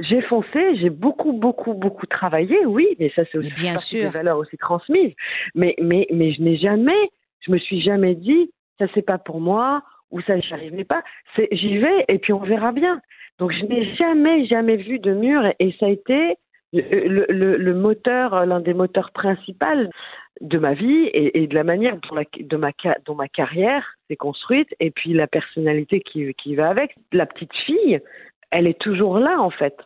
[0.00, 4.04] J'ai foncé, j'ai beaucoup, beaucoup, beaucoup travaillé, oui, mais ça c'est aussi bien sûr.
[4.04, 5.12] des valeurs aussi transmises.
[5.54, 7.10] Mais, mais, mais je n'ai jamais,
[7.40, 11.02] je me suis jamais dit, ça c'est pas pour moi ou ça j'y arriverai pas.
[11.52, 13.00] J'y vais et puis on verra bien.
[13.38, 16.36] Donc je n'ai jamais, jamais vu de mur et, ça a été
[16.72, 19.90] le, moteur, l'un des moteurs principaux
[20.40, 22.70] de ma vie et, de la manière dont, la, de ma,
[23.06, 26.94] dont ma carrière s'est construite et puis la personnalité qui va avec.
[27.12, 28.00] La petite fille,
[28.50, 29.76] elle est toujours là en fait.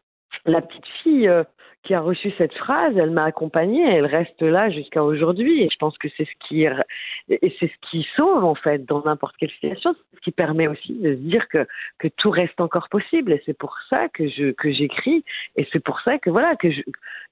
[0.45, 1.45] La petite fille euh,
[1.83, 5.77] qui a reçu cette phrase, elle m'a accompagnée, elle reste là jusqu'à aujourd'hui et je
[5.79, 9.51] pense que c'est ce qui et c'est ce qui sauve en fait dans n'importe quelle
[9.51, 11.67] situation, ce qui permet aussi de se dire que
[11.99, 15.25] que tout reste encore possible et c'est pour ça que je que j'écris
[15.57, 16.83] et c'est pour ça que voilà que je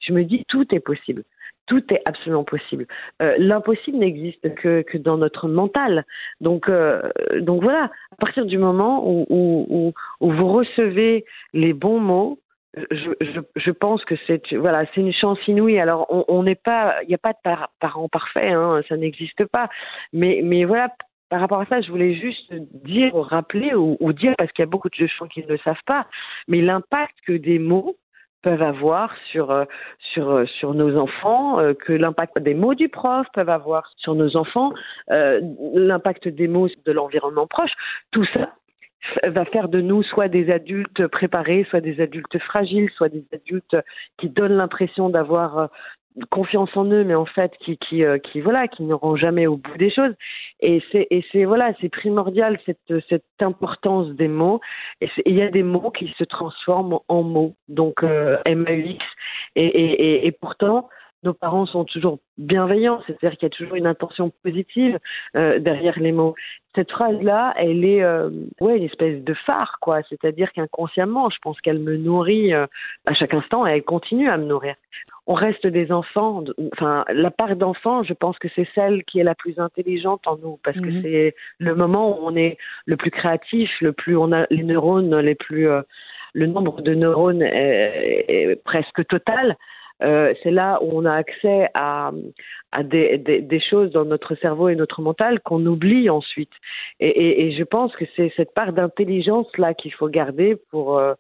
[0.01, 1.23] je me dis tout est possible.
[1.67, 2.87] Tout est absolument possible.
[3.23, 6.05] Euh, L'impossible n'existe que, que dans notre mental.
[6.41, 7.01] Donc, euh,
[7.39, 12.41] donc voilà, à partir du moment où, où, où vous recevez les bons mots,
[12.75, 15.81] je, je, pense que c'est voilà, c'est une chance inouïe.
[15.81, 19.45] Alors, on n'est pas, il n'y a pas de par- parents parfaits, hein, ça n'existe
[19.47, 19.69] pas.
[20.13, 20.89] Mais, mais voilà,
[21.31, 22.53] par rapport à ça, je voulais juste
[22.85, 25.59] dire, rappeler ou, ou dire, parce qu'il y a beaucoup de gens qui ne le
[25.59, 26.07] savent pas,
[26.49, 27.97] mais l'impact que des mots
[28.43, 29.65] peuvent avoir sur euh,
[30.13, 34.15] sur euh, sur nos enfants, euh, que l'impact des mots du prof peuvent avoir sur
[34.15, 34.73] nos enfants,
[35.09, 37.73] l'impact des mots de l'environnement proche,
[38.13, 38.55] tout ça
[39.25, 43.77] va faire de nous soit des adultes préparés, soit des adultes fragiles, soit des adultes
[44.19, 45.67] qui donnent l'impression d'avoir euh,
[46.31, 49.57] confiance en eux, mais en fait qui qui euh, qui voilà, qui n'auront jamais au
[49.57, 50.15] bout des choses.
[50.61, 54.61] Et c'est et c'est voilà, c'est primordial cette cette importance des mots.
[55.01, 59.05] Et il y a des mots qui se transforment en mots, donc euh, M-A-U-X.
[59.57, 60.89] Et, et, et, et pourtant,
[61.23, 64.99] nos parents sont toujours bienveillants, c'est-à-dire qu'il y a toujours une intention positive
[65.37, 66.35] euh, derrière les mots.
[66.75, 70.01] Cette phrase-là, elle est euh, ouais une espèce de phare, quoi.
[70.09, 72.67] C'est-à-dire qu'inconsciemment, je pense qu'elle me nourrit euh,
[73.09, 74.75] à chaque instant et elle continue à me nourrir.
[75.27, 79.25] On reste des enfants, enfin la part d'enfant, je pense que c'est celle qui est
[79.25, 80.85] la plus intelligente en nous, parce Mhm.
[80.85, 82.57] que c'est le moment où on est
[82.87, 85.83] le plus créatif, le plus on a les neurones les plus euh,
[86.33, 89.57] le nombre de neurones est, est presque total.
[90.03, 92.11] Euh, c'est là où on a accès à,
[92.73, 96.53] à des, des, des choses dans notre cerveau et notre mental qu'on oublie ensuite.
[97.01, 100.99] Et, et, et je pense que c'est cette part d'intelligence là qu'il faut garder pour,
[100.99, 101.15] euh,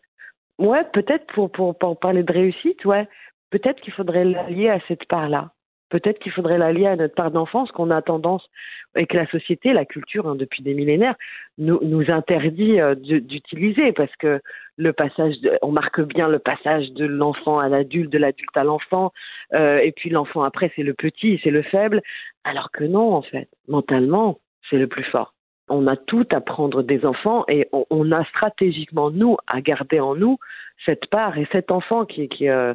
[0.58, 3.06] ouais, peut-être pour, pour, pour parler de réussite, ouais,
[3.50, 5.50] peut-être qu'il faudrait l'allier à cette part là.
[5.90, 8.48] Peut-être qu'il faudrait l'allier à notre part d'enfance qu'on a tendance,
[8.96, 11.14] et que la société, la culture, hein, depuis des millénaires,
[11.58, 14.40] nous, interdit euh, d'utiliser parce que
[14.76, 19.12] le passage, on marque bien le passage de l'enfant à l'adulte, de l'adulte à l'enfant,
[19.52, 22.00] euh, et puis l'enfant après c'est le petit, c'est le faible,
[22.44, 25.34] alors que non en fait, mentalement c'est le plus fort.
[25.70, 30.14] On a tout à prendre des enfants et on, a stratégiquement nous à garder en
[30.14, 30.38] nous
[30.84, 32.06] cette part et cet enfant
[32.42, 32.74] euh,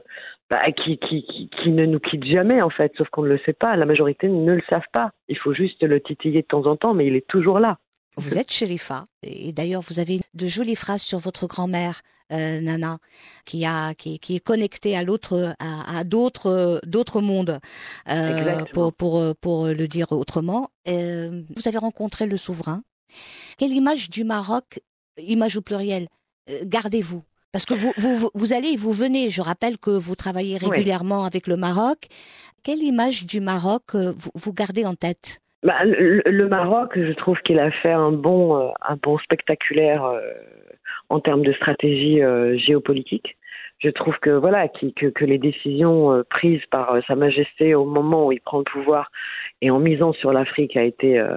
[0.50, 3.40] bah, qui, qui, qui, qui ne nous quitte jamais en fait, sauf qu'on ne le
[3.40, 3.76] sait pas.
[3.76, 5.12] La majorité ne le savent pas.
[5.28, 7.78] Il faut juste le titiller de temps en temps, mais il est toujours là.
[8.18, 12.02] Vous êtes Sherifa, et d'ailleurs vous avez de jolies phrases sur votre grand-mère,
[12.32, 12.98] euh, Nana,
[13.46, 17.60] qui a qui, qui est connectée à l'autre à, à d'autres d'autres mondes,
[18.10, 20.70] euh, pour pour pour le dire autrement.
[20.88, 22.84] Euh, vous avez rencontré le souverain.
[23.58, 24.80] Quelle image du Maroc,
[25.20, 26.08] image au pluriel,
[26.50, 27.22] euh, gardez-vous?
[27.52, 29.30] Parce que vous, vous vous- allez et vous venez.
[29.30, 30.70] Je rappelle que vous travaillez Oui.
[30.70, 32.08] régulièrement avec le Maroc.
[32.64, 35.40] Quelle image du Maroc euh, vous, vous gardez en tête?
[35.66, 40.06] Bah, le, le Maroc, je trouve qu'il a fait un bon, euh, un bon spectaculaire
[40.06, 40.22] euh,
[41.10, 43.36] en termes de stratégie euh, géopolitique.
[43.80, 48.28] Je trouve que voilà, que, que les décisions euh, prises par Sa Majesté au moment
[48.28, 49.10] où il prend le pouvoir
[49.62, 51.36] et en misant sur l'Afrique a été, euh,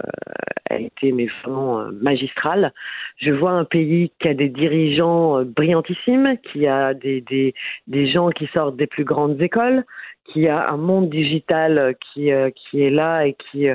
[0.69, 2.75] a été mais vraiment magistrale.
[3.17, 7.55] Je vois un pays qui a des dirigeants brillantissimes, qui a des, des,
[7.87, 9.85] des gens qui sortent des plus grandes écoles,
[10.27, 13.67] qui a un monde digital qui, qui est là et qui,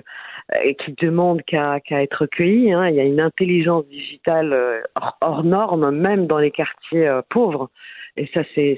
[0.63, 2.71] et qui demande qu'à qu'à être recueilli.
[2.71, 2.89] Hein.
[2.89, 7.21] Il y a une intelligence digitale euh, hors, hors norme, même dans les quartiers euh,
[7.29, 7.69] pauvres.
[8.17, 8.77] Et ça, c'est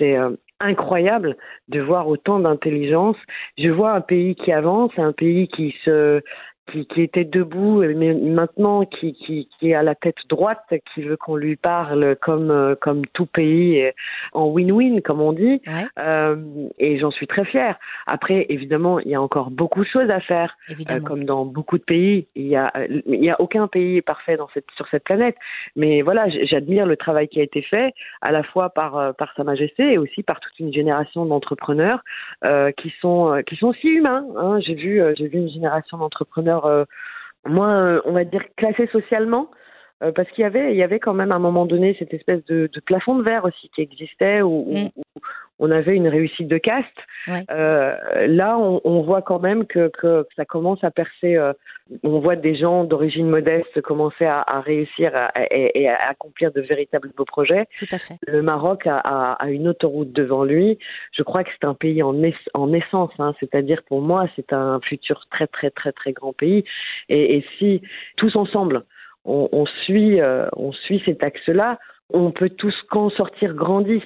[0.00, 1.36] euh, incroyable
[1.68, 3.16] de voir autant d'intelligence.
[3.58, 6.22] Je vois un pays qui avance, un pays qui se
[6.70, 10.62] qui, qui était debout, mais maintenant qui, qui, qui est à la tête droite,
[10.94, 13.90] qui veut qu'on lui parle comme, euh, comme tout pays, euh,
[14.32, 15.60] en win-win, comme on dit.
[15.66, 16.36] Ouais, Euh,
[16.78, 17.78] et j'en suis très fière.
[18.06, 20.56] Après, évidemment, il y a encore beaucoup de choses à faire.
[20.90, 24.00] Euh, comme dans beaucoup de pays, il y a, euh, il y a aucun pays
[24.02, 25.36] parfait dans cette, sur cette planète.
[25.76, 27.92] Mais voilà, j'admire le travail qui a été fait,
[28.22, 32.00] à la fois par, euh, par Sa Majesté et aussi par toute une génération d'entrepreneurs
[32.44, 34.24] euh, qui sont, euh, qui sont aussi humains.
[34.36, 34.60] Hein.
[34.60, 36.84] J'ai vu, euh, j'ai vu une génération d'entrepreneurs euh,
[37.46, 39.50] moins, euh, on va dire, classés socialement.
[40.02, 42.14] Euh, parce qu'il y avait, il y avait quand même à un moment donné cette
[42.14, 44.88] espèce de, de plafond de verre aussi qui existait où, où- Mm.
[44.96, 45.20] où
[45.60, 46.86] on avait une réussite de caste.
[47.26, 47.42] Ouais.
[47.50, 47.96] Euh,
[48.28, 51.34] là, on, on voit quand même que, que, que ça commence à percer.
[51.34, 51.52] euh,
[52.04, 56.52] on voit des gens d'origine modeste commencer à, à réussir à- et, et à accomplir
[56.52, 57.64] de véritables beaux projets.
[57.76, 58.14] Tout à fait.
[58.28, 60.78] Le Maroc a, a- a une autoroute devant lui.
[61.12, 63.34] Je crois que c'est un pays en, ess- en essence, hein.
[63.40, 66.62] c'est-à-dire pour moi, c'est un futur très très très très grand pays.
[67.08, 67.82] Et, et si
[68.16, 68.84] tous ensemble,
[69.24, 71.78] on, suit, euh, on suit cet axe-là,
[72.10, 74.02] on peut tous qu'en sortir grandis.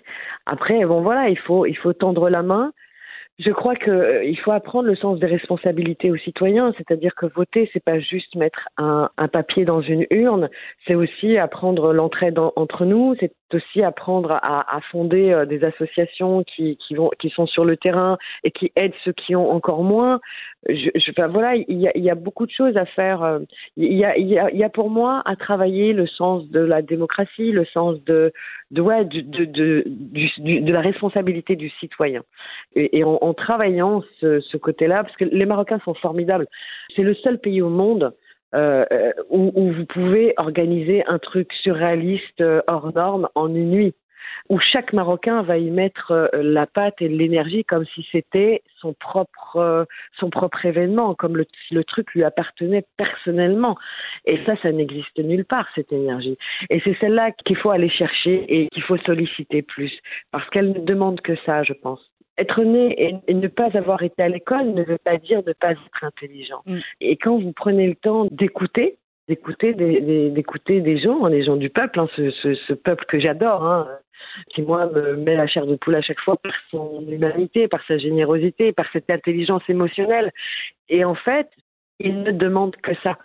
[0.46, 2.72] Après, bon voilà, il faut il faut tendre la main.
[3.38, 7.70] Je crois que euh, faut apprendre le sens des responsabilités aux citoyens, c'est-à-dire que voter,
[7.72, 10.48] c'est pas juste mettre un, papier dans une urne,
[10.86, 16.44] c'est aussi apprendre l'entraide en- entre nous, c'est aussi apprendre à, fonder euh, des associations
[16.44, 19.82] qui, qui vont qui sont sur le terrain et qui aident ceux qui ont encore
[19.82, 20.20] moins.
[20.68, 23.22] Je, enfin, voilà, il y, a, beaucoup de choses à faire.
[23.22, 23.40] euh,
[23.76, 27.50] Il y a, il y, a, pour moi à travailler le sens de la démocratie,
[27.50, 28.32] le sens de
[28.70, 32.22] de ouais de de, de, de la responsabilité du citoyen.
[32.74, 36.46] Et, en, travaillant ce côté-là, parce que les Marocains sont formidables.
[36.94, 38.14] C'est le seul pays au monde
[38.54, 43.70] euh, euh, où, où vous pouvez organiser un truc surréaliste euh, hors norme en une
[43.70, 43.94] nuit,
[44.48, 48.92] où chaque Marocain va y mettre euh, la patte et l'énergie comme si c'était son
[48.92, 49.86] propre
[50.18, 53.76] son propre événement, comme le, si le truc lui appartenait personnellement.
[54.26, 56.36] Et ça, ça n'existe nulle part cette énergie.
[56.70, 59.92] Et c'est celle-là qu'il faut aller chercher et qu'il faut solliciter plus,
[60.30, 62.11] parce qu'elle ne demande que ça, je pense.
[62.38, 65.72] Être né et, ne pas avoir été à l'école ne veut pas dire ne pas
[65.72, 66.62] être intelligent.
[66.66, 66.78] Mm.
[67.00, 68.96] Et quand vous prenez le temps d'écouter,
[69.28, 72.72] d'écouter des, des- d'écouter des gens, hein, des gens du peuple, hein, ce, ce, ce
[72.72, 73.86] peuple que j'adore, hein,
[74.48, 77.84] qui moi me met la chair de poule à chaque fois par son humanité, par
[77.86, 80.32] sa générosité, par cette intelligence émotionnelle.
[80.88, 81.48] Et en fait,
[82.00, 83.18] ils ne demandent que ça.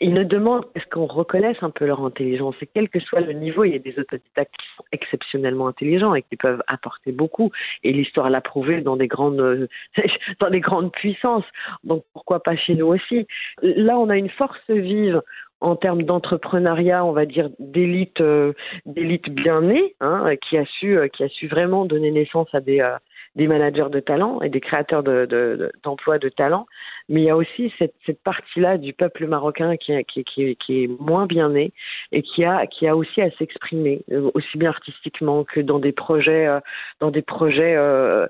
[0.00, 2.54] Ils ne demandent qu'à ce qu'on reconnaisse un peu leur intelligence.
[2.60, 6.14] Et quel que soit le niveau, il y a des autodidactes qui sont exceptionnellement intelligents
[6.14, 7.50] et qui peuvent apporter beaucoup.
[7.82, 9.68] Et l'histoire l'a prouvé dans des grandes,
[10.40, 11.44] dans des grandes puissances.
[11.84, 13.26] Donc pourquoi pas chez nous aussi?
[13.62, 15.20] Là, on a une force vive
[15.60, 18.52] en termes d'entrepreneuriat, on va dire d'élite, euh,
[18.86, 22.60] d'élite bien née, hein, qui a su, euh, qui a su vraiment donner naissance à
[22.60, 22.96] des, euh,
[23.36, 26.66] des managers de talent et des créateurs de, de- de- d'emplois talent,
[27.08, 31.72] mais il y a aussi cette, partie-là du peuple marocain qui, est- moins bien né
[32.12, 35.92] et qui a, qui a aussi à s'exprimer, euh, aussi bien artistiquement que dans des
[35.92, 36.60] projets, euh,
[37.00, 38.26] dans des projets euh,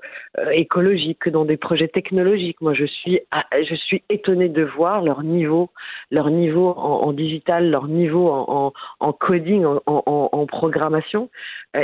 [0.52, 2.60] écologiques, que dans des projets technologiques.
[2.60, 5.70] Moi, je suis, à- je suis étonnée de voir leur niveau,
[6.10, 8.72] leur niveau en, digital, leur niveau en,
[9.12, 11.30] coding, en, programmation.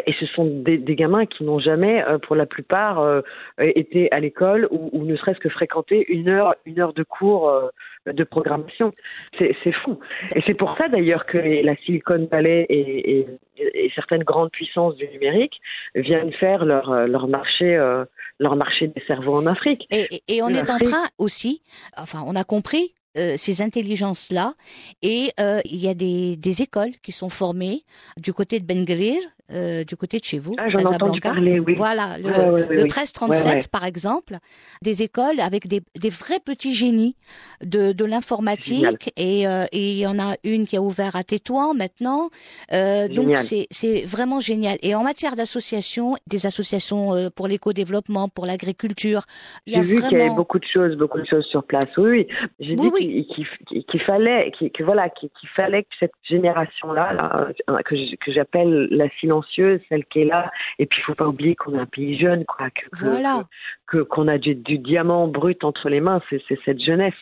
[0.06, 3.22] Et ce sont des, gamins qui n'ont jamais, pour la plupart, euh,
[3.58, 7.48] été à l'école ou, ou ne serait-ce que fréquenté une heure, une heure de cours
[7.48, 7.68] euh,
[8.06, 8.92] de programmation.
[9.38, 9.98] C'est fou.
[10.36, 13.26] Et c'est pour ça d'ailleurs que les- la Silicon Valley et, et,
[13.74, 15.54] et certaines grandes puissances du numérique
[15.94, 18.04] viennent faire leur, euh, leur marché, euh,
[18.38, 19.86] leur marché des cerveaux en Afrique.
[19.90, 21.62] Et, on est en train aussi,
[21.96, 24.54] enfin, on a compris euh, ces intelligences-là,
[25.02, 27.84] et euh, il y a des, des écoles qui sont formées
[28.16, 29.20] du côté de Ben Gurir,
[29.52, 31.74] euh, du côté de chez vous, Ah, j'en entendu parler, oui.
[31.74, 32.82] Voilà, le, Ouais, ouais, ouais, le oui.
[32.84, 33.60] 1337, Ouais, ouais.
[33.70, 34.38] par exemple,
[34.82, 37.14] des écoles avec des, des vrais petits génies
[37.62, 41.74] de, l'informatique, et euh, et il y en a une qui a ouvert à Tétouan
[41.74, 42.30] maintenant.
[42.72, 44.78] Euh, donc c'est c'est vraiment génial.
[44.82, 49.22] Et en matière d'associations, des associations pour l'éco-développement, pour l'agriculture,
[49.66, 51.64] il y J'ai a vu qu'il y avait beaucoup de choses, beaucoup de choses sur
[51.64, 51.96] place.
[51.96, 52.26] Oui, oui.
[52.60, 53.24] J'ai dit qu'il
[53.68, 57.48] qu'il- qu'il fallait, qu'il que voilà, qu'il fallait que cette génération-là, là,
[57.84, 59.08] que j'appelle la
[59.42, 60.50] silencieuse, celle qui est là.
[60.78, 62.70] Et puis, il faut pas oublier qu'on est un pays jeune, quoi.
[62.70, 63.44] Que, Voilà.
[63.86, 67.14] que qu'on a du, du diamant brut entre les mains, c'est c'est cette jeunesse.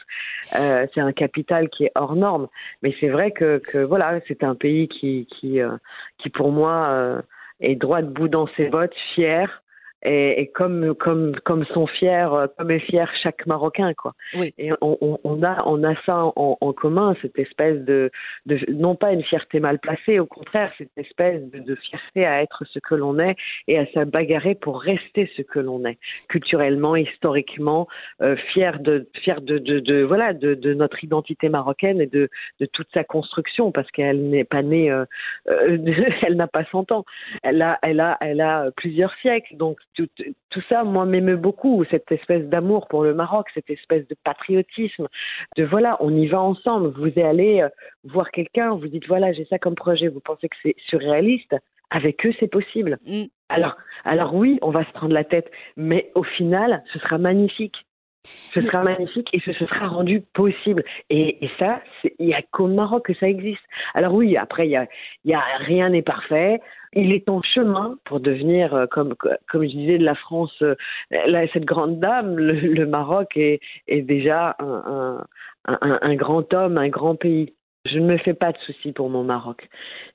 [0.56, 2.48] Euh, c'est un capital qui est hors norme.
[2.82, 5.76] Mais c'est vrai que, que voilà, c'est un pays qui qui euh,
[6.18, 7.22] qui pour moi euh,
[7.60, 9.62] est droit debout dans ses bottes, fier.
[10.05, 12.28] Et, et comme comme comme sont fiers,
[12.59, 14.14] comme est fier chaque Marocain, quoi.
[14.34, 14.53] Oui.
[14.59, 18.11] Et on, on, on a on a ça en, en commun, cette espèce de,
[18.46, 22.42] de non pas une fierté mal placée, au contraire, cette espèce de, de fierté à
[22.42, 23.36] être ce que l'on est
[23.68, 25.98] et à se bagarrer pour rester ce que l'on est,
[26.28, 27.88] culturellement, historiquement,
[28.20, 32.28] euh, fier de fier de, de, de voilà de, de notre identité marocaine et de,
[32.61, 35.05] de toute sa construction, parce qu'elle n'est pas née, euh,
[35.48, 35.78] euh,
[36.22, 37.05] elle n'a pas 100 ans,
[37.42, 40.09] elle a elle a elle a plusieurs siècles, donc tout,
[40.51, 45.09] tout ça, moi, m'émeut beaucoup, cette espèce d'amour pour le Maroc, cette espèce de patriotisme,
[45.57, 46.93] de voilà, on y va ensemble.
[46.97, 47.68] Vous allez euh,
[48.05, 51.57] voir quelqu'un, vous dites voilà, j'ai ça comme projet, vous pensez que c'est surréaliste
[51.90, 52.99] Avec eux, c'est possible.
[53.07, 53.24] Mm.
[53.49, 57.86] Alors, alors oui, on va se prendre la tête, mais au final, ce sera magnifique.
[58.24, 60.84] Ce Mais- sera magnifique et ce se sera rendu possible.
[61.10, 61.80] Et, et ça,
[62.18, 63.62] il y a qu'au Maroc que ça existe.
[63.94, 64.86] Alors oui, après, il y a,
[65.24, 66.60] il y a rien n'est parfait.
[66.92, 70.74] Il est en chemin pour devenir, euh, comme comme je disais, de la France, euh,
[71.10, 72.36] là, cette grande dame.
[72.38, 75.24] Le, le Maroc est, est déjà un,
[75.66, 77.54] un, un, un grand homme, un grand pays.
[77.86, 79.68] Je ne me fais pas de soucis pour mon Maroc.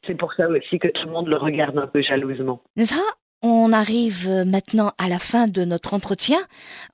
[0.06, 2.62] C'est pour ça aussi que tout le monde le regarde un peu jalousement.
[3.44, 6.40] On arrive euh, maintenant à la fin de notre entretien.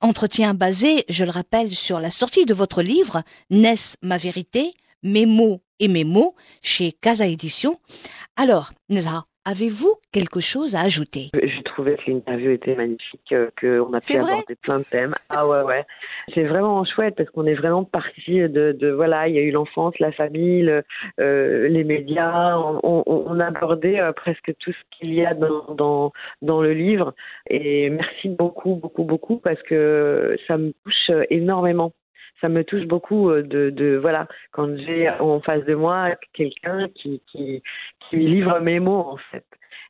[0.00, 5.26] Entretien basé, je le rappelle, sur la sortie de votre livre, Naissent ma vérité, mes
[5.26, 7.78] mots et mes mots, chez Casa Édition.
[8.36, 11.30] Alors, Nezha, avez-vous quelque chose à ajouter?
[11.74, 15.14] Trouvé que l'interview était magnifique, euh, qu'on a pu aborder plein de thèmes.
[15.28, 15.84] Ah ouais, ouais.
[16.32, 19.50] C'est vraiment chouette parce qu'on est vraiment parti de, de voilà, il y a eu
[19.50, 20.84] l'enfance, la famille, le-
[21.20, 22.56] euh, les médias.
[22.56, 26.12] On, on, on a abordé euh, presque tout ce qu'il y a dans, dans,
[26.42, 27.12] dans le livre.
[27.50, 31.92] Et merci beaucoup, beaucoup, beaucoup parce que ça me touche énormément.
[32.40, 37.22] Ça me touche beaucoup de, de voilà quand j'ai en face de moi quelqu'un qui,
[37.30, 37.62] qui
[38.10, 39.44] qui livre mes mots en fait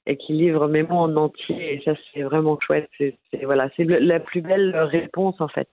[0.07, 1.74] et qui livre mes mots en entier.
[1.74, 2.88] Et ça c'est vraiment chouette.
[2.98, 5.68] C'est voilà c'est la plus belle réponse en fait.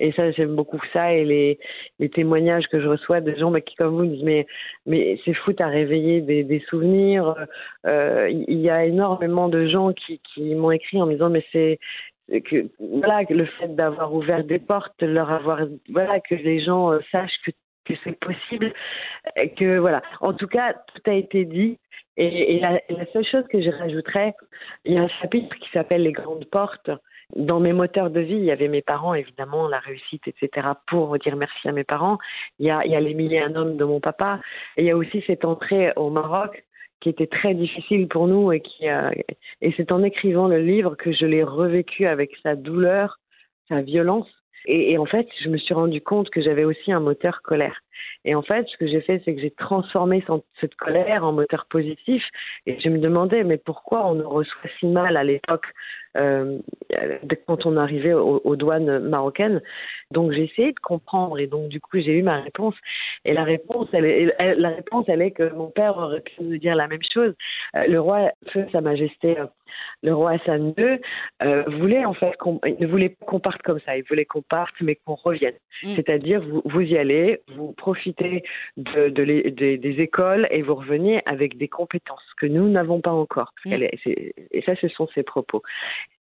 [0.00, 1.58] Et ça j'aime beaucoup ça et les
[1.98, 4.46] les témoignages que je reçois de gens bah, qui comme vous disent mais
[4.86, 7.34] mais c'est fou t'as réveillé des, des souvenirs.
[7.86, 11.44] Euh, il y a énormément de gens qui qui m'ont écrit en me disant mais
[11.52, 11.78] c'est
[12.28, 15.60] que voilà le fait d'avoir ouvert des portes leur avoir
[15.90, 17.50] voilà que les gens euh, sachent que
[17.84, 18.72] que c'est possible
[19.38, 21.78] euh, que voilà en tout cas tout a été dit
[22.16, 22.80] et, la,
[23.12, 24.34] seule chose que je rajouterais,
[24.84, 26.90] il y a un chapitre qui s'appelle Les grandes portes.
[27.34, 31.18] Dans mes moteurs de vie, il y avait mes parents, évidemment, la réussite, etc., pour
[31.18, 32.18] dire merci à mes parents.
[32.58, 34.40] Il y a, a les mille et un hommes de mon papa.
[34.76, 36.64] Il y a aussi cette entrée au Maroc
[37.00, 39.10] qui était très difficile pour nous et qui a,
[39.60, 43.18] et c'est en écrivant le livre que je l'ai revécu avec sa douleur,
[43.68, 44.28] sa violence.
[44.66, 47.80] Et, en fait, je me suis rendu compte que j'avais aussi un moteur colère.
[48.24, 50.24] Et en fait, ce que j'ai fait, c'est que j'ai transformé
[50.60, 52.22] cette colère en moteur positif.
[52.66, 55.66] Et je me demandais, mais pourquoi on nous reçoit si mal à l'époque,
[56.16, 56.58] euh,
[57.46, 59.60] quand on arrivait aux, douanes marocaines?
[60.10, 62.74] Donc j'ai essayé de comprendre, et donc du coup j'ai eu ma réponse.
[63.24, 66.58] Et la réponse, elle est, la réponse, elle est que mon père aurait pu nous
[66.58, 67.34] dire la même chose.
[67.76, 69.46] Euh, le roi, feu Sa Majesté, euh,
[70.02, 70.98] le roi Hassan II
[71.42, 74.42] euh, voulait en fait qu'on ne voulait pas qu'on parte comme ça, il voulait qu'on
[74.42, 75.54] parte mais qu'on revienne.
[75.82, 75.94] Mm.
[75.96, 78.42] C'est-à-dire vous, vous y allez, vous profitez
[78.76, 83.00] de, de les- des- des écoles et vous revenez avec des compétences que nous n'avons
[83.00, 83.52] pas encore.
[83.64, 83.72] Mm.
[83.72, 85.62] Est- et ça, ce sont ses propos.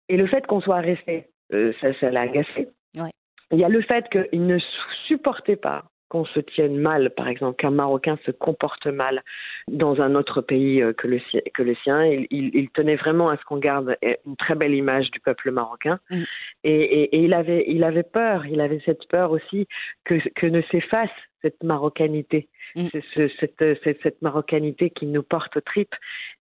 [0.09, 2.69] Et le fait qu'on soit resté, euh, ça, ça l'a agacé.
[2.97, 3.11] Ouais.
[3.53, 4.59] Il y a le fait qu'il ne
[5.07, 9.23] supportait pas qu'on se tienne mal, par exemple, qu'un Marocain se comporte mal
[9.69, 12.05] dans un autre pays euh, que le, si- que le sien.
[12.05, 13.97] Il, il- il tenait vraiment à ce qu'on garde
[14.27, 15.99] une très belle image du peuple marocain.
[16.11, 16.23] Mm.
[16.65, 19.67] Et, et- et il, avait, il avait peur, il avait cette peur aussi
[20.05, 21.09] que, que ne s'efface
[21.43, 22.87] cette marocanité, Mm.
[22.93, 25.95] ce- ce- cette, cette, cette marocanité qui nous porte aux tripes.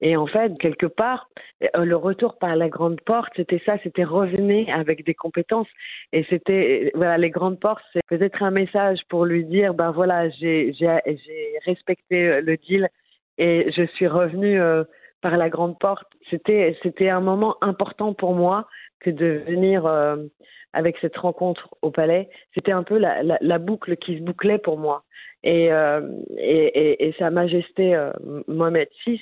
[0.01, 1.29] Et en fait, quelque part,
[1.75, 5.67] euh, le retour par la grande porte, c'était ça, c'était revenir avec des compétences.
[6.11, 10.29] Et c'était, voilà, les grandes portes, c'est peut-être un message pour lui dire, ben voilà,
[10.29, 12.89] j'ai, j'ai, j'ai respecté euh, le deal
[13.37, 14.83] et je suis revenu euh,
[15.21, 16.07] par la grande porte.
[16.29, 18.67] C'était, c'était un moment important pour moi
[18.99, 20.17] que de venir euh,
[20.73, 22.29] avec cette rencontre au palais.
[22.53, 25.03] C'était un peu la, la, la boucle qui se bouclait pour moi.
[25.43, 26.01] Et, euh,
[26.37, 28.11] et, et, et Sa Majesté euh,
[28.47, 29.19] Mohamed VI,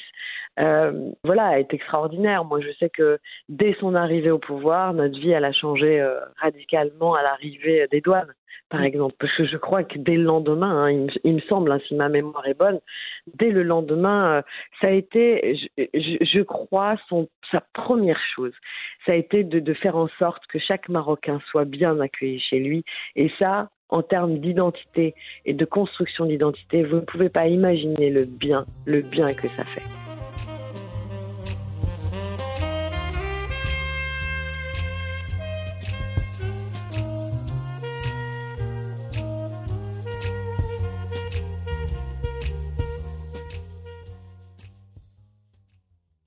[0.59, 2.43] euh, voilà, est extraordinaire.
[2.43, 6.19] Moi, je sais que dès son arrivée au pouvoir, notre vie, elle a changé euh,
[6.37, 8.33] radicalement à l'arrivée des douanes,
[8.69, 9.15] par exemple.
[9.19, 11.79] Parce que je crois que dès le lendemain, hein, il, me, il, me, semble, hein,
[11.87, 12.81] si ma mémoire est bonne,
[13.35, 14.41] dès le lendemain, euh,
[14.81, 18.53] ça a été, je, je, je crois, son, sa première chose.
[19.05, 22.59] Ça a été de, de faire en sorte que chaque Marocain soit bien accueilli chez
[22.59, 22.83] lui.
[23.15, 28.25] Et ça, en termes d'identité et de construction d'identité, vous ne pouvez pas imaginer le
[28.25, 30.08] bien, le bien que ça fait.